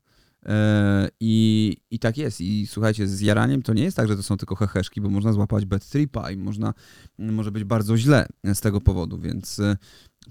E, 0.45 1.09
i, 1.19 1.77
I 1.91 1.99
tak 1.99 2.17
jest. 2.17 2.41
I 2.41 2.67
słuchajcie, 2.67 3.07
z 3.07 3.21
jaraniem 3.21 3.61
to 3.61 3.73
nie 3.73 3.83
jest 3.83 3.97
tak, 3.97 4.07
że 4.07 4.15
to 4.15 4.23
są 4.23 4.37
tylko 4.37 4.55
heheszki, 4.55 5.01
bo 5.01 5.09
można 5.09 5.33
złapać 5.33 5.65
bad 5.65 5.89
tripa 5.89 6.31
i 6.31 6.37
można, 6.37 6.73
może 7.19 7.51
być 7.51 7.63
bardzo 7.63 7.97
źle 7.97 8.27
z 8.53 8.61
tego 8.61 8.81
powodu, 8.81 9.17
więc 9.19 9.59
e, 9.59 9.77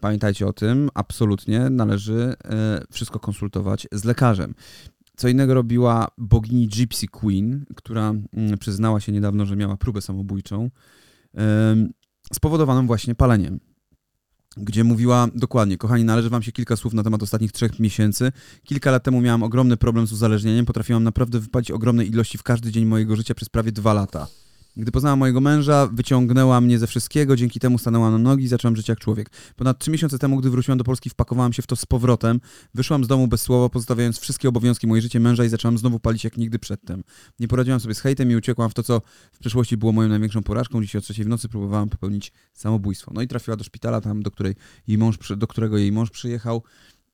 pamiętajcie 0.01 0.47
o 0.47 0.53
tym. 0.53 0.89
Absolutnie 0.95 1.71
należy 1.71 2.35
e, 2.45 2.81
wszystko 2.91 3.19
konsultować 3.21 3.87
z 3.93 4.05
lekarzem. 4.05 4.55
Co 5.17 5.29
innego 5.29 5.55
robiła 5.55 6.09
bogini 6.19 6.69
Gypsy 6.69 7.07
Queen, 7.09 7.65
która 7.77 8.11
mm, 8.33 8.59
przyznała 8.59 9.01
się 9.01 9.13
niedawno, 9.13 9.47
że 9.47 9.57
miała 9.57 9.77
próbę 9.77 10.01
samobójczą, 10.01 10.71
spowodowaną 12.33 12.87
właśnie 12.87 13.15
paleniem. 13.15 13.61
Gdzie 14.57 14.85
mówiła 14.85 15.29
dokładnie, 15.35 15.79
kochani, 15.79 16.05
należy 16.05 16.31
wam 16.31 16.43
się 16.43 16.53
kilka 16.53 16.77
słów 16.77 16.95
na 16.95 17.03
temat 17.03 17.23
ostatnich 17.23 17.53
trzech 17.53 17.81
miesięcy. 17.81 18.33
Kilka 18.65 18.91
lat 18.91 19.03
temu 19.03 19.21
miałam 19.21 19.43
ogromny 19.43 19.77
problem 19.77 20.07
z 20.07 20.13
uzależnieniem, 20.13 20.67
potrafiłam 20.67 21.05
naprawdę 21.05 21.41
wypalić 21.41 21.71
ogromne 21.71 22.05
ilości 22.05 22.39
w 22.39 22.43
każdy 22.43 22.73
dzień 22.73 22.85
mojego 22.85 23.17
życia 23.17 23.35
przez 23.35 23.49
prawie 23.49 23.73
dwa 23.73 23.93
lata. 23.93 24.27
Gdy 24.77 24.93
poznałam 24.93 25.19
mojego 25.19 25.41
męża, 25.41 25.87
wyciągnęła 25.87 26.61
mnie 26.61 26.79
ze 26.79 26.87
wszystkiego, 26.87 27.37
dzięki 27.37 27.61
temu 27.61 27.79
stanęłam 27.79 28.13
na 28.13 28.19
nogi 28.19 28.45
i 28.45 28.49
zaczęłam 28.49 28.77
żyć 28.77 28.89
jak 28.89 28.99
człowiek. 28.99 29.31
Ponad 29.57 29.79
trzy 29.79 29.91
miesiące 29.91 30.19
temu, 30.19 30.37
gdy 30.37 30.51
wróciłam 30.51 30.79
do 30.79 30.85
Polski, 30.85 31.11
wpakowałam 31.11 31.53
się 31.53 31.63
w 31.63 31.67
to 31.67 31.77
z 31.77 31.87
powrotem, 31.87 32.41
wyszłam 32.75 33.05
z 33.05 33.09
domu 33.09 33.29
bez 33.29 33.43
słowa, 33.43 33.69
pozostawiając 33.69 34.19
wszystkie 34.19 34.49
obowiązki, 34.49 34.87
moje 34.87 35.03
życie 35.03 35.21
męża 35.21 35.45
i 35.45 35.49
zaczęłam 35.49 35.79
znowu 35.79 36.01
palić 36.01 36.25
jak 36.25 36.37
nigdy 36.37 36.59
przedtem. 36.59 37.05
Nie 37.41 37.49
poradziłam 37.49 37.81
sobie 37.81 37.95
z 37.95 38.01
hejtem 38.01 38.31
i 38.31 38.37
uciekłam 38.37 38.71
w 38.71 38.75
to, 38.75 38.83
co 38.83 39.03
w 39.33 39.39
przeszłości 39.39 39.77
było 39.77 39.93
moją 39.93 40.09
największą 40.09 40.43
porażką. 40.43 40.83
Dzisiaj 40.83 40.99
o 40.99 41.03
trzeciej 41.03 41.25
w 41.25 41.29
nocy 41.29 41.49
próbowałam 41.49 41.89
popełnić 41.89 42.33
samobójstwo. 42.55 43.13
No 43.15 43.23
i 43.23 43.29
trafiła 43.29 43.57
do 43.57 43.65
szpitala, 43.65 44.01
tam, 44.01 44.23
do, 44.23 44.31
której 44.31 44.55
jej 44.87 44.99
mąż, 44.99 45.19
do 45.37 45.47
którego 45.47 45.79
jej 45.79 45.93
mąż 45.93 46.11
przyjechał. 46.11 46.63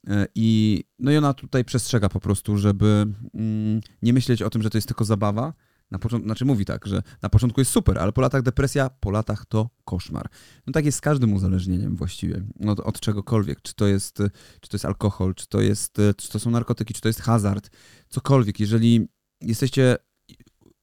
E, 0.09 0.26
I, 0.35 0.85
no 0.99 1.12
i 1.12 1.16
ona 1.16 1.35
tutaj 1.35 1.64
przestrzega 1.64 2.09
po 2.09 2.21
prostu, 2.21 2.59
żeby 2.59 3.07
mm, 3.35 3.81
nie 4.02 4.12
myśleć 4.12 4.42
o 4.42 4.50
tym, 4.50 4.62
że 4.62 4.71
to 4.71 4.78
jest 4.78 4.88
tylko 4.88 5.04
zabawa. 5.04 5.52
Na 5.93 5.99
początku, 5.99 6.29
znaczy 6.29 6.45
mówi 6.45 6.65
tak, 6.65 6.87
że 6.87 7.03
na 7.23 7.29
początku 7.29 7.61
jest 7.61 7.71
super, 7.71 7.99
ale 7.99 8.13
po 8.13 8.21
latach 8.21 8.43
depresja, 8.43 8.91
po 8.91 9.11
latach 9.11 9.47
to 9.47 9.71
koszmar. 9.85 10.29
No 10.67 10.73
tak 10.73 10.85
jest 10.85 10.99
z 10.99 11.01
każdym 11.01 11.33
uzależnieniem 11.33 11.97
właściwie, 11.97 12.43
od, 12.67 12.81
od 12.81 13.01
czegokolwiek, 13.01 13.63
czy 13.63 13.75
to 13.75 13.87
jest, 13.87 14.17
czy 14.61 14.69
to 14.69 14.75
jest 14.75 14.85
alkohol, 14.85 15.35
czy 15.35 15.49
to 15.49 15.61
jest, 15.61 15.97
czy 16.17 16.29
to 16.29 16.39
są 16.39 16.51
narkotyki, 16.51 16.95
czy 16.95 17.01
to 17.01 17.09
jest 17.09 17.21
hazard, 17.21 17.71
cokolwiek. 18.09 18.61
Jeżeli 18.61 19.09
jesteście 19.41 19.97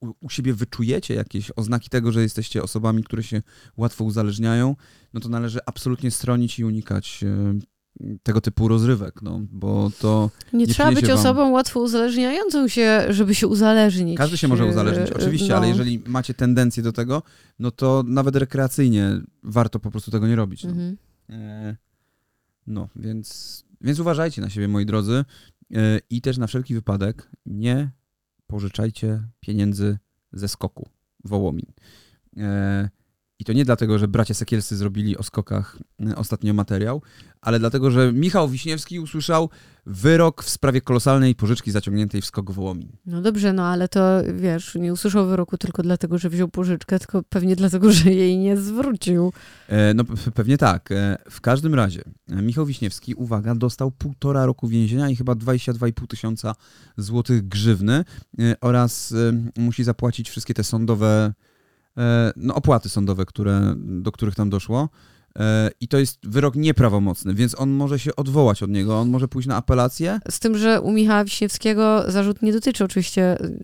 u, 0.02 0.14
u 0.22 0.30
siebie 0.30 0.54
wyczujecie 0.54 1.14
jakieś 1.14 1.52
oznaki 1.56 1.90
tego, 1.90 2.12
że 2.12 2.22
jesteście 2.22 2.64
osobami, 2.64 3.04
które 3.04 3.24
się 3.24 3.42
łatwo 3.78 4.04
uzależniają, 4.04 4.76
no 5.14 5.20
to 5.20 5.30
należy 5.30 5.60
absolutnie 5.66 6.12
stronić 6.12 6.60
i 6.60 6.66
unikać 6.66 7.24
e, 7.24 7.60
tego 8.24 8.42
typu 8.42 8.68
rozrywek, 8.68 9.22
no, 9.22 9.42
bo 9.52 9.92
to 10.00 10.30
Nie, 10.54 10.60
nie 10.60 10.68
trzeba 10.68 10.92
być 10.92 11.06
wam- 11.08 11.18
osobą 11.18 11.50
łatwo 11.52 11.80
uzależniającą 11.80 12.68
się, 12.68 13.06
żeby 13.10 13.36
się 13.36 13.48
uzależnić. 13.48 14.18
każdy 14.18 14.38
się 14.38 14.48
może 14.48 14.66
uzależnić, 14.66 15.12
E, 15.12 15.14
oczywiście, 15.16 15.48
no. 15.50 15.56
ale 15.58 15.68
jeżeli 15.70 16.04
macie 16.08 16.34
tendencję 16.34 16.84
do 16.84 16.92
tego, 16.94 17.24
no 17.60 17.72
to 17.72 18.04
nawet 18.08 18.36
rekreacyjnie 18.36 19.22
warto 19.44 19.80
po 19.80 19.92
prostu 19.92 20.12
tego 20.12 20.28
nie 20.28 20.36
robić. 20.36 20.64
No, 20.64 20.70
Mhm. 20.70 20.98
E, 21.30 21.76
no 22.68 22.90
więc, 22.96 23.64
więc 23.82 24.00
uważajcie 24.00 24.42
na 24.42 24.50
siebie, 24.50 24.68
moi 24.68 24.86
drodzy, 24.86 25.26
E, 25.76 26.00
i 26.10 26.22
też 26.22 26.38
na 26.38 26.48
wszelki 26.48 26.74
wypadek 26.74 27.30
nie 27.46 27.92
pożyczajcie 28.48 29.24
pieniędzy 29.40 29.98
ze 30.34 30.48
skoku 30.48 30.90
Wołomin. 31.24 31.66
I 33.40 33.46
to 33.46 33.54
nie 33.54 33.66
dlatego, 33.66 34.00
że 34.00 34.08
bracia 34.08 34.34
Sekielscy 34.34 34.78
zrobili 34.78 35.18
o 35.18 35.24
skokach 35.24 35.78
e, 36.10 36.16
ostatnio 36.16 36.54
materiał, 36.54 37.02
ale 37.42 37.60
dlatego, 37.60 37.92
że 37.92 38.14
Michał 38.14 38.50
Wiśniewski 38.50 39.00
usłyszał 39.00 39.50
wyrok 39.86 40.44
w 40.44 40.50
sprawie 40.50 40.82
kolosalnej 40.82 41.36
pożyczki 41.36 41.72
zaciągniętej 41.72 42.22
w 42.22 42.26
skok 42.26 42.52
Wołomin. 42.52 42.92
No 43.06 43.22
dobrze, 43.22 43.54
no 43.54 43.66
ale 43.68 43.88
to 43.88 44.02
wiesz, 44.36 44.76
nie 44.76 44.94
usłyszał 44.94 45.28
wyroku 45.28 45.58
tylko 45.58 45.84
dlatego, 45.84 46.18
że 46.18 46.30
wziął 46.30 46.48
pożyczkę, 46.48 47.00
tylko 47.00 47.24
pewnie 47.24 47.56
dlatego, 47.56 47.92
że 47.92 48.12
jej 48.12 48.38
nie 48.38 48.58
zwrócił. 48.58 49.34
E, 49.68 49.94
No 49.94 50.04
pe- 50.04 50.32
pewnie 50.32 50.58
tak. 50.58 50.92
E, 50.92 51.18
W 51.30 51.42
każdym 51.42 51.76
razie 51.76 52.02
e, 52.30 52.42
Michał 52.42 52.66
Wiśniewski, 52.66 53.16
uwaga, 53.16 53.56
dostał 53.56 53.92
półtora 53.92 54.46
roku 54.46 54.68
więzienia 54.68 55.10
i 55.10 55.16
chyba 55.16 55.34
22,5 55.34 56.08
tysiąca 56.08 56.56
złotych 56.98 57.48
grzywny 57.48 58.06
e, 58.40 58.56
oraz 58.62 59.12
e, 59.12 59.62
musi 59.62 59.84
zapłacić 59.84 60.30
wszystkie 60.30 60.54
te 60.54 60.64
sądowe, 60.64 61.34
no 62.36 62.56
opłaty 62.56 62.90
sądowe, 62.90 63.26
które, 63.26 63.74
do 63.78 64.12
których 64.12 64.36
tam 64.36 64.50
doszło. 64.50 64.90
E, 65.40 65.70
I 65.82 65.88
to 65.88 65.98
jest 65.98 66.20
wyrok 66.24 66.56
nieprawomocny, 66.56 67.34
więc 67.34 67.60
on 67.60 67.70
może 67.70 68.00
się 68.00 68.16
odwołać 68.16 68.64
od 68.64 68.70
niego, 68.70 69.00
on 69.00 69.10
może 69.10 69.28
pójść 69.28 69.48
na 69.48 69.56
apelację. 69.56 70.20
Z 70.30 70.40
tym, 70.40 70.58
że 70.58 70.82
u 70.82 70.92
Michała 70.92 71.24
Wiśniewskiego 71.24 72.12
zarzut 72.12 72.42
nie 72.42 72.54
dotyczy 72.54 72.84
oczywiście 72.84 73.42
y, 73.42 73.60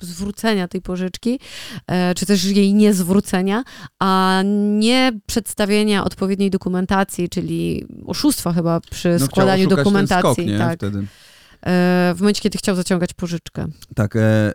zwrócenia 0.00 0.68
tej 0.68 0.82
pożyczki, 0.82 1.40
e, 1.86 2.14
czy 2.14 2.26
też 2.26 2.44
jej 2.44 2.74
niezwrócenia, 2.74 3.64
a 3.98 4.42
nie 4.78 5.12
przedstawienia 5.26 6.04
odpowiedniej 6.04 6.50
dokumentacji, 6.50 7.28
czyli 7.28 7.86
oszustwa 8.06 8.52
chyba 8.52 8.80
przy 8.80 9.16
No, 9.20 9.26
składaniu 9.26 9.68
dokumentacji. 9.68 10.32
Skok, 10.32 10.46
nie? 10.46 10.58
tak. 10.58 10.78
Wtedy. 10.78 10.98
E, 10.98 12.14
w 12.16 12.20
momencie, 12.20 12.42
kiedy 12.42 12.58
chciał 12.58 12.76
zaciągać 12.76 13.14
pożyczkę. 13.14 13.66
Tak, 13.94 14.16
e, 14.16 14.52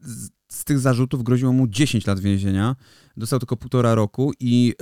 z, 0.00 0.28
z 0.62 0.64
tych 0.64 0.78
zarzutów 0.78 1.22
groziło 1.22 1.52
mu 1.52 1.68
10 1.68 2.06
lat 2.06 2.20
więzienia. 2.20 2.76
Dostał 3.16 3.38
tylko 3.38 3.56
półtora 3.56 3.94
roku 3.94 4.32
i 4.40 4.74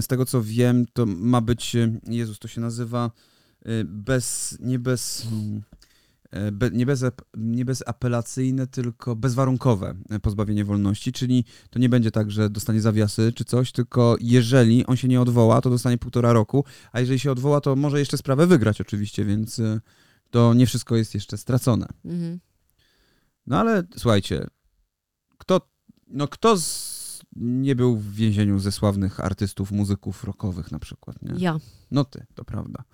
z 0.00 0.06
tego 0.06 0.26
co 0.26 0.42
wiem, 0.42 0.86
to 0.92 1.06
ma 1.06 1.40
być, 1.40 1.76
e, 1.76 2.00
Jezus, 2.08 2.38
to 2.38 2.48
się 2.48 2.60
nazywa 2.60 3.10
e, 3.64 3.84
bez, 3.84 4.56
nie 4.60 4.78
bez, 4.78 5.26
e, 6.30 6.52
be, 6.52 6.70
nie, 6.70 6.86
bez, 6.86 7.04
nie 7.36 7.64
bezapelacyjne, 7.64 8.66
tylko 8.66 9.16
bezwarunkowe 9.16 9.94
pozbawienie 10.22 10.64
wolności, 10.64 11.12
czyli 11.12 11.44
to 11.70 11.78
nie 11.78 11.88
będzie 11.88 12.10
tak, 12.10 12.30
że 12.30 12.50
dostanie 12.50 12.80
zawiasy 12.80 13.32
czy 13.32 13.44
coś, 13.44 13.72
tylko 13.72 14.16
jeżeli 14.20 14.86
on 14.86 14.96
się 14.96 15.08
nie 15.08 15.20
odwoła, 15.20 15.60
to 15.60 15.70
dostanie 15.70 15.98
półtora 15.98 16.32
roku, 16.32 16.64
a 16.92 17.00
jeżeli 17.00 17.18
się 17.18 17.32
odwoła, 17.32 17.60
to 17.60 17.76
może 17.76 17.98
jeszcze 17.98 18.18
sprawę 18.18 18.46
wygrać 18.46 18.80
oczywiście, 18.80 19.24
więc 19.24 19.60
to 20.30 20.54
nie 20.54 20.66
wszystko 20.66 20.96
jest 20.96 21.14
jeszcze 21.14 21.38
stracone. 21.38 21.86
Mhm. 22.04 22.38
No 23.46 23.58
ale 23.58 23.82
słuchajcie, 23.96 24.46
no 26.06 26.28
kto 26.28 26.56
z, 26.56 27.22
nie 27.36 27.76
był 27.76 27.96
w 27.96 28.12
więzieniu 28.12 28.58
ze 28.58 28.72
sławnych 28.72 29.20
artystów, 29.20 29.72
muzyków 29.72 30.24
rockowych 30.24 30.72
na 30.72 30.78
przykład, 30.78 31.22
nie? 31.22 31.34
Ja. 31.38 31.58
No 31.90 32.04
ty, 32.04 32.26
to 32.34 32.44
prawda. 32.44 32.84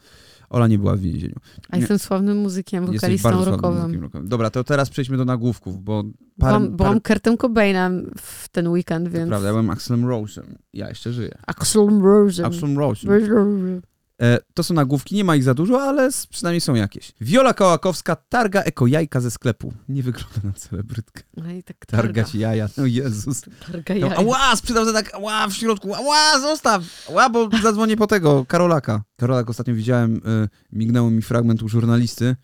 Ola 0.51 0.69
nie 0.69 0.79
była 0.79 0.97
w 0.97 1.01
więzieniu. 1.01 1.35
A 1.71 1.77
jestem 1.77 1.99
sławnym 1.99 2.39
muzykiem, 2.39 2.87
wokalistą 2.87 3.45
rockowym. 3.45 4.11
Dobra, 4.25 4.51
to 4.51 4.65
teraz 4.65 4.91
przejdźmy 4.91 5.17
do 5.17 5.25
nagłówków, 5.25 5.85
bo 5.85 6.05
parę, 6.39 6.59
Byłam, 6.59 6.77
byłam 6.77 7.01
Kurtem 7.01 7.37
Cobainem 7.37 8.11
w 8.19 8.49
ten 8.49 8.69
weekend, 8.69 9.07
to 9.07 9.11
więc... 9.11 9.29
prawda, 9.29 9.47
ja 9.47 9.53
byłem 9.53 9.71
Axelem 9.71 10.03
Rose'em. 10.03 10.45
Ja 10.73 10.89
jeszcze 10.89 11.13
żyję. 11.13 11.39
Axel 11.47 12.01
Rose. 12.03 12.47
Axelem 12.47 12.77
Rose'em. 12.77 13.81
E, 14.23 14.39
to 14.55 14.63
są 14.63 14.75
nagłówki, 14.75 15.15
nie 15.15 15.25
ma 15.25 15.37
ich 15.37 15.43
za 15.45 15.55
dużo, 15.55 15.83
ale 15.83 16.09
przynajmniej 16.31 16.61
są 16.61 16.75
jakieś. 16.75 17.13
Wiola 17.21 17.55
Kołakowska 17.55 18.17
targa 18.17 18.63
eko 18.63 18.87
jajka 18.87 19.21
ze 19.21 19.31
sklepu. 19.31 19.73
Nie 19.89 20.03
wygląda 20.03 20.41
na 20.45 20.53
celebrytkę. 20.53 21.23
No 21.37 21.51
i 21.51 21.63
tak 21.63 21.87
targa. 21.87 22.03
Targać 22.03 22.35
jaja, 22.35 22.69
no 22.77 22.87
Jezus. 22.87 23.41
Targa 23.67 23.95
No, 23.95 24.01
jaja. 24.01 24.17
ała, 24.17 24.57
sprzedał 24.57 24.85
za 24.85 24.93
tak, 24.93 25.15
ała, 25.15 25.49
w 25.49 25.53
środku, 25.55 25.95
ała, 25.95 26.41
zostaw, 26.41 26.83
ała, 27.09 27.31
bo 27.31 27.49
zadzwonię 27.63 27.97
po 27.97 28.07
tego, 28.07 28.45
Karolaka. 28.49 29.03
Karolak 29.17 29.51
ostatnio 29.51 29.75
widziałem, 29.75 30.17
y, 30.17 30.49
mignął 30.73 31.11
mi 31.11 31.23
fragment 31.23 31.63
u 31.63 31.69
żurnalisty, 31.69 32.37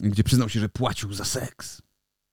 gdzie 0.00 0.24
przyznał 0.24 0.48
się, 0.48 0.60
że 0.60 0.68
płacił 0.68 1.12
za 1.12 1.24
seks. 1.24 1.82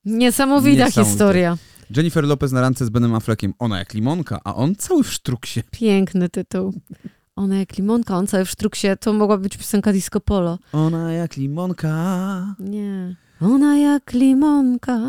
Niesamowita 0.06 0.86
Niesamowite. 0.86 1.12
historia. 1.12 1.58
Jennifer 1.98 2.24
Lopez 2.24 2.52
na 2.52 2.62
randce 2.62 2.86
z 2.86 2.90
Benem 2.90 3.16
Affleckiem, 3.16 3.54
ona 3.60 3.80
jak 3.80 3.94
limonka, 3.94 4.40
a 4.44 4.56
on 4.56 4.76
cały 4.76 5.04
w 5.04 5.14
sztruksie. 5.14 5.64
Piękny 5.72 6.30
tytuł. 6.30 6.74
Ona 7.36 7.58
jak 7.58 7.78
limonka, 7.78 8.18
on 8.18 8.28
cały 8.28 8.46
w 8.46 8.50
sztruksie. 8.50 8.88
To 9.00 9.14
mogła 9.14 9.38
być 9.38 9.58
piosenka 9.58 9.94
Disco 9.94 10.20
Polo. 10.20 10.60
Ona 10.72 11.14
jak 11.14 11.38
limonka. 11.38 12.56
Nie. 12.60 13.16
Ona 13.42 13.78
jak 13.78 14.14
limonka, 14.14 15.00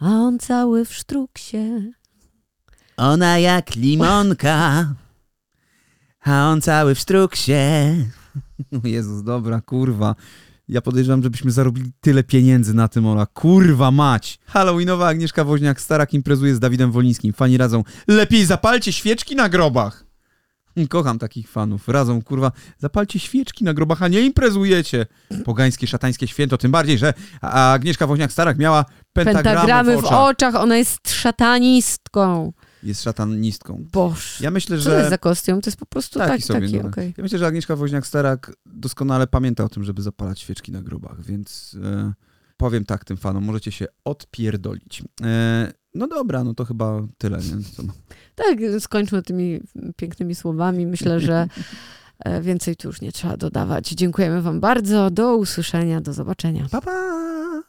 a 0.00 0.06
on 0.06 0.38
cały 0.38 0.84
w 0.84 0.94
sztruksie. 0.94 1.92
Ona 2.96 3.38
jak 3.38 3.74
limonka, 3.76 4.86
a 6.24 6.50
on 6.50 6.60
cały 6.60 6.94
w 6.94 6.98
sztruksie. 6.98 7.54
Jezus, 8.84 9.22
dobra, 9.22 9.60
kurwa. 9.60 10.14
Ja 10.68 10.80
podejrzewam, 10.80 11.22
żebyśmy 11.22 11.50
zarobili 11.50 11.92
tyle 12.00 12.24
pieniędzy 12.24 12.74
na 12.74 12.88
tym, 12.88 13.06
Ola. 13.06 13.26
Kurwa 13.26 13.90
mać! 13.90 14.38
Halloweenowa 14.46 15.08
Agnieszka 15.08 15.44
Woźniak-Starak 15.44 16.14
imprezuje 16.14 16.54
z 16.54 16.60
Dawidem 16.60 16.92
Wolińskim. 16.92 17.32
Fani 17.32 17.56
radzą, 17.56 17.84
lepiej 18.08 18.44
zapalcie 18.44 18.92
świeczki 18.92 19.36
na 19.36 19.48
grobach! 19.48 20.09
Kocham 20.88 21.18
takich 21.18 21.48
fanów. 21.50 21.88
Radzą, 21.88 22.22
kurwa, 22.22 22.52
zapalcie 22.78 23.18
świeczki 23.18 23.64
na 23.64 23.74
grobach, 23.74 24.02
a 24.02 24.08
nie 24.08 24.20
imprezujecie. 24.20 25.06
Pogańskie, 25.44 25.86
szatańskie 25.86 26.26
święto, 26.28 26.58
tym 26.58 26.70
bardziej, 26.72 26.98
że 26.98 27.14
Agnieszka 27.40 28.06
Woźniak-Starak 28.06 28.58
miała 28.58 28.84
pentagramy, 29.12 29.44
Pentagramy 29.44 29.96
w 29.96 30.00
w 30.00 30.04
oczach. 30.04 30.18
oczach, 30.18 30.54
ona 30.54 30.76
jest 30.76 31.10
szatanistką. 31.10 32.52
Jest 32.82 33.02
szatanistką. 33.02 33.86
Boż. 33.92 34.40
Ja 34.40 34.50
myślę, 34.50 34.78
Co 34.78 34.84
to 34.84 34.90
jest 34.90 35.04
że... 35.04 35.10
za 35.10 35.18
kostium? 35.18 35.60
To 35.60 35.68
jest 35.70 35.78
po 35.78 35.86
prostu 35.86 36.18
Taki 36.18 36.30
taki, 36.30 36.42
sobie, 36.42 36.60
taki, 36.60 36.80
okej. 36.80 37.14
Ja 37.16 37.22
myślę, 37.22 37.38
że 37.38 37.46
Agnieszka 37.46 37.76
Woźniak-Starak 37.76 38.52
doskonale 38.66 39.26
pamięta 39.26 39.64
o 39.64 39.68
tym, 39.68 39.84
żeby 39.84 40.02
zapalać 40.02 40.40
świeczki 40.40 40.72
na 40.72 40.82
grobach, 40.82 41.22
więc 41.24 41.76
e, 41.84 42.12
powiem 42.60 42.84
tak 42.84 43.04
tym 43.04 43.16
fanom, 43.16 43.44
możecie 43.44 43.72
się 43.72 43.86
odpierdolić. 44.04 45.02
E, 45.22 45.72
no 45.94 46.08
dobra, 46.08 46.44
no 46.44 46.54
to 46.54 46.64
chyba 46.64 47.00
tyle, 47.18 47.38
nie? 47.38 47.64
Co. 47.76 47.82
Tak, 48.34 48.58
skończmy 48.80 49.22
tymi 49.22 49.60
pięknymi 49.96 50.34
słowami. 50.34 50.86
Myślę, 50.86 51.20
że 51.20 51.48
e, 52.24 52.40
więcej 52.42 52.76
tu 52.76 52.88
już 52.88 53.00
nie 53.00 53.12
trzeba 53.12 53.36
dodawać. 53.36 53.88
Dziękujemy 53.88 54.42
wam 54.42 54.60
bardzo. 54.60 55.10
Do 55.10 55.36
usłyszenia, 55.36 56.00
do 56.00 56.12
zobaczenia. 56.12 56.66
Pa, 56.70 56.80
pa! 56.80 57.62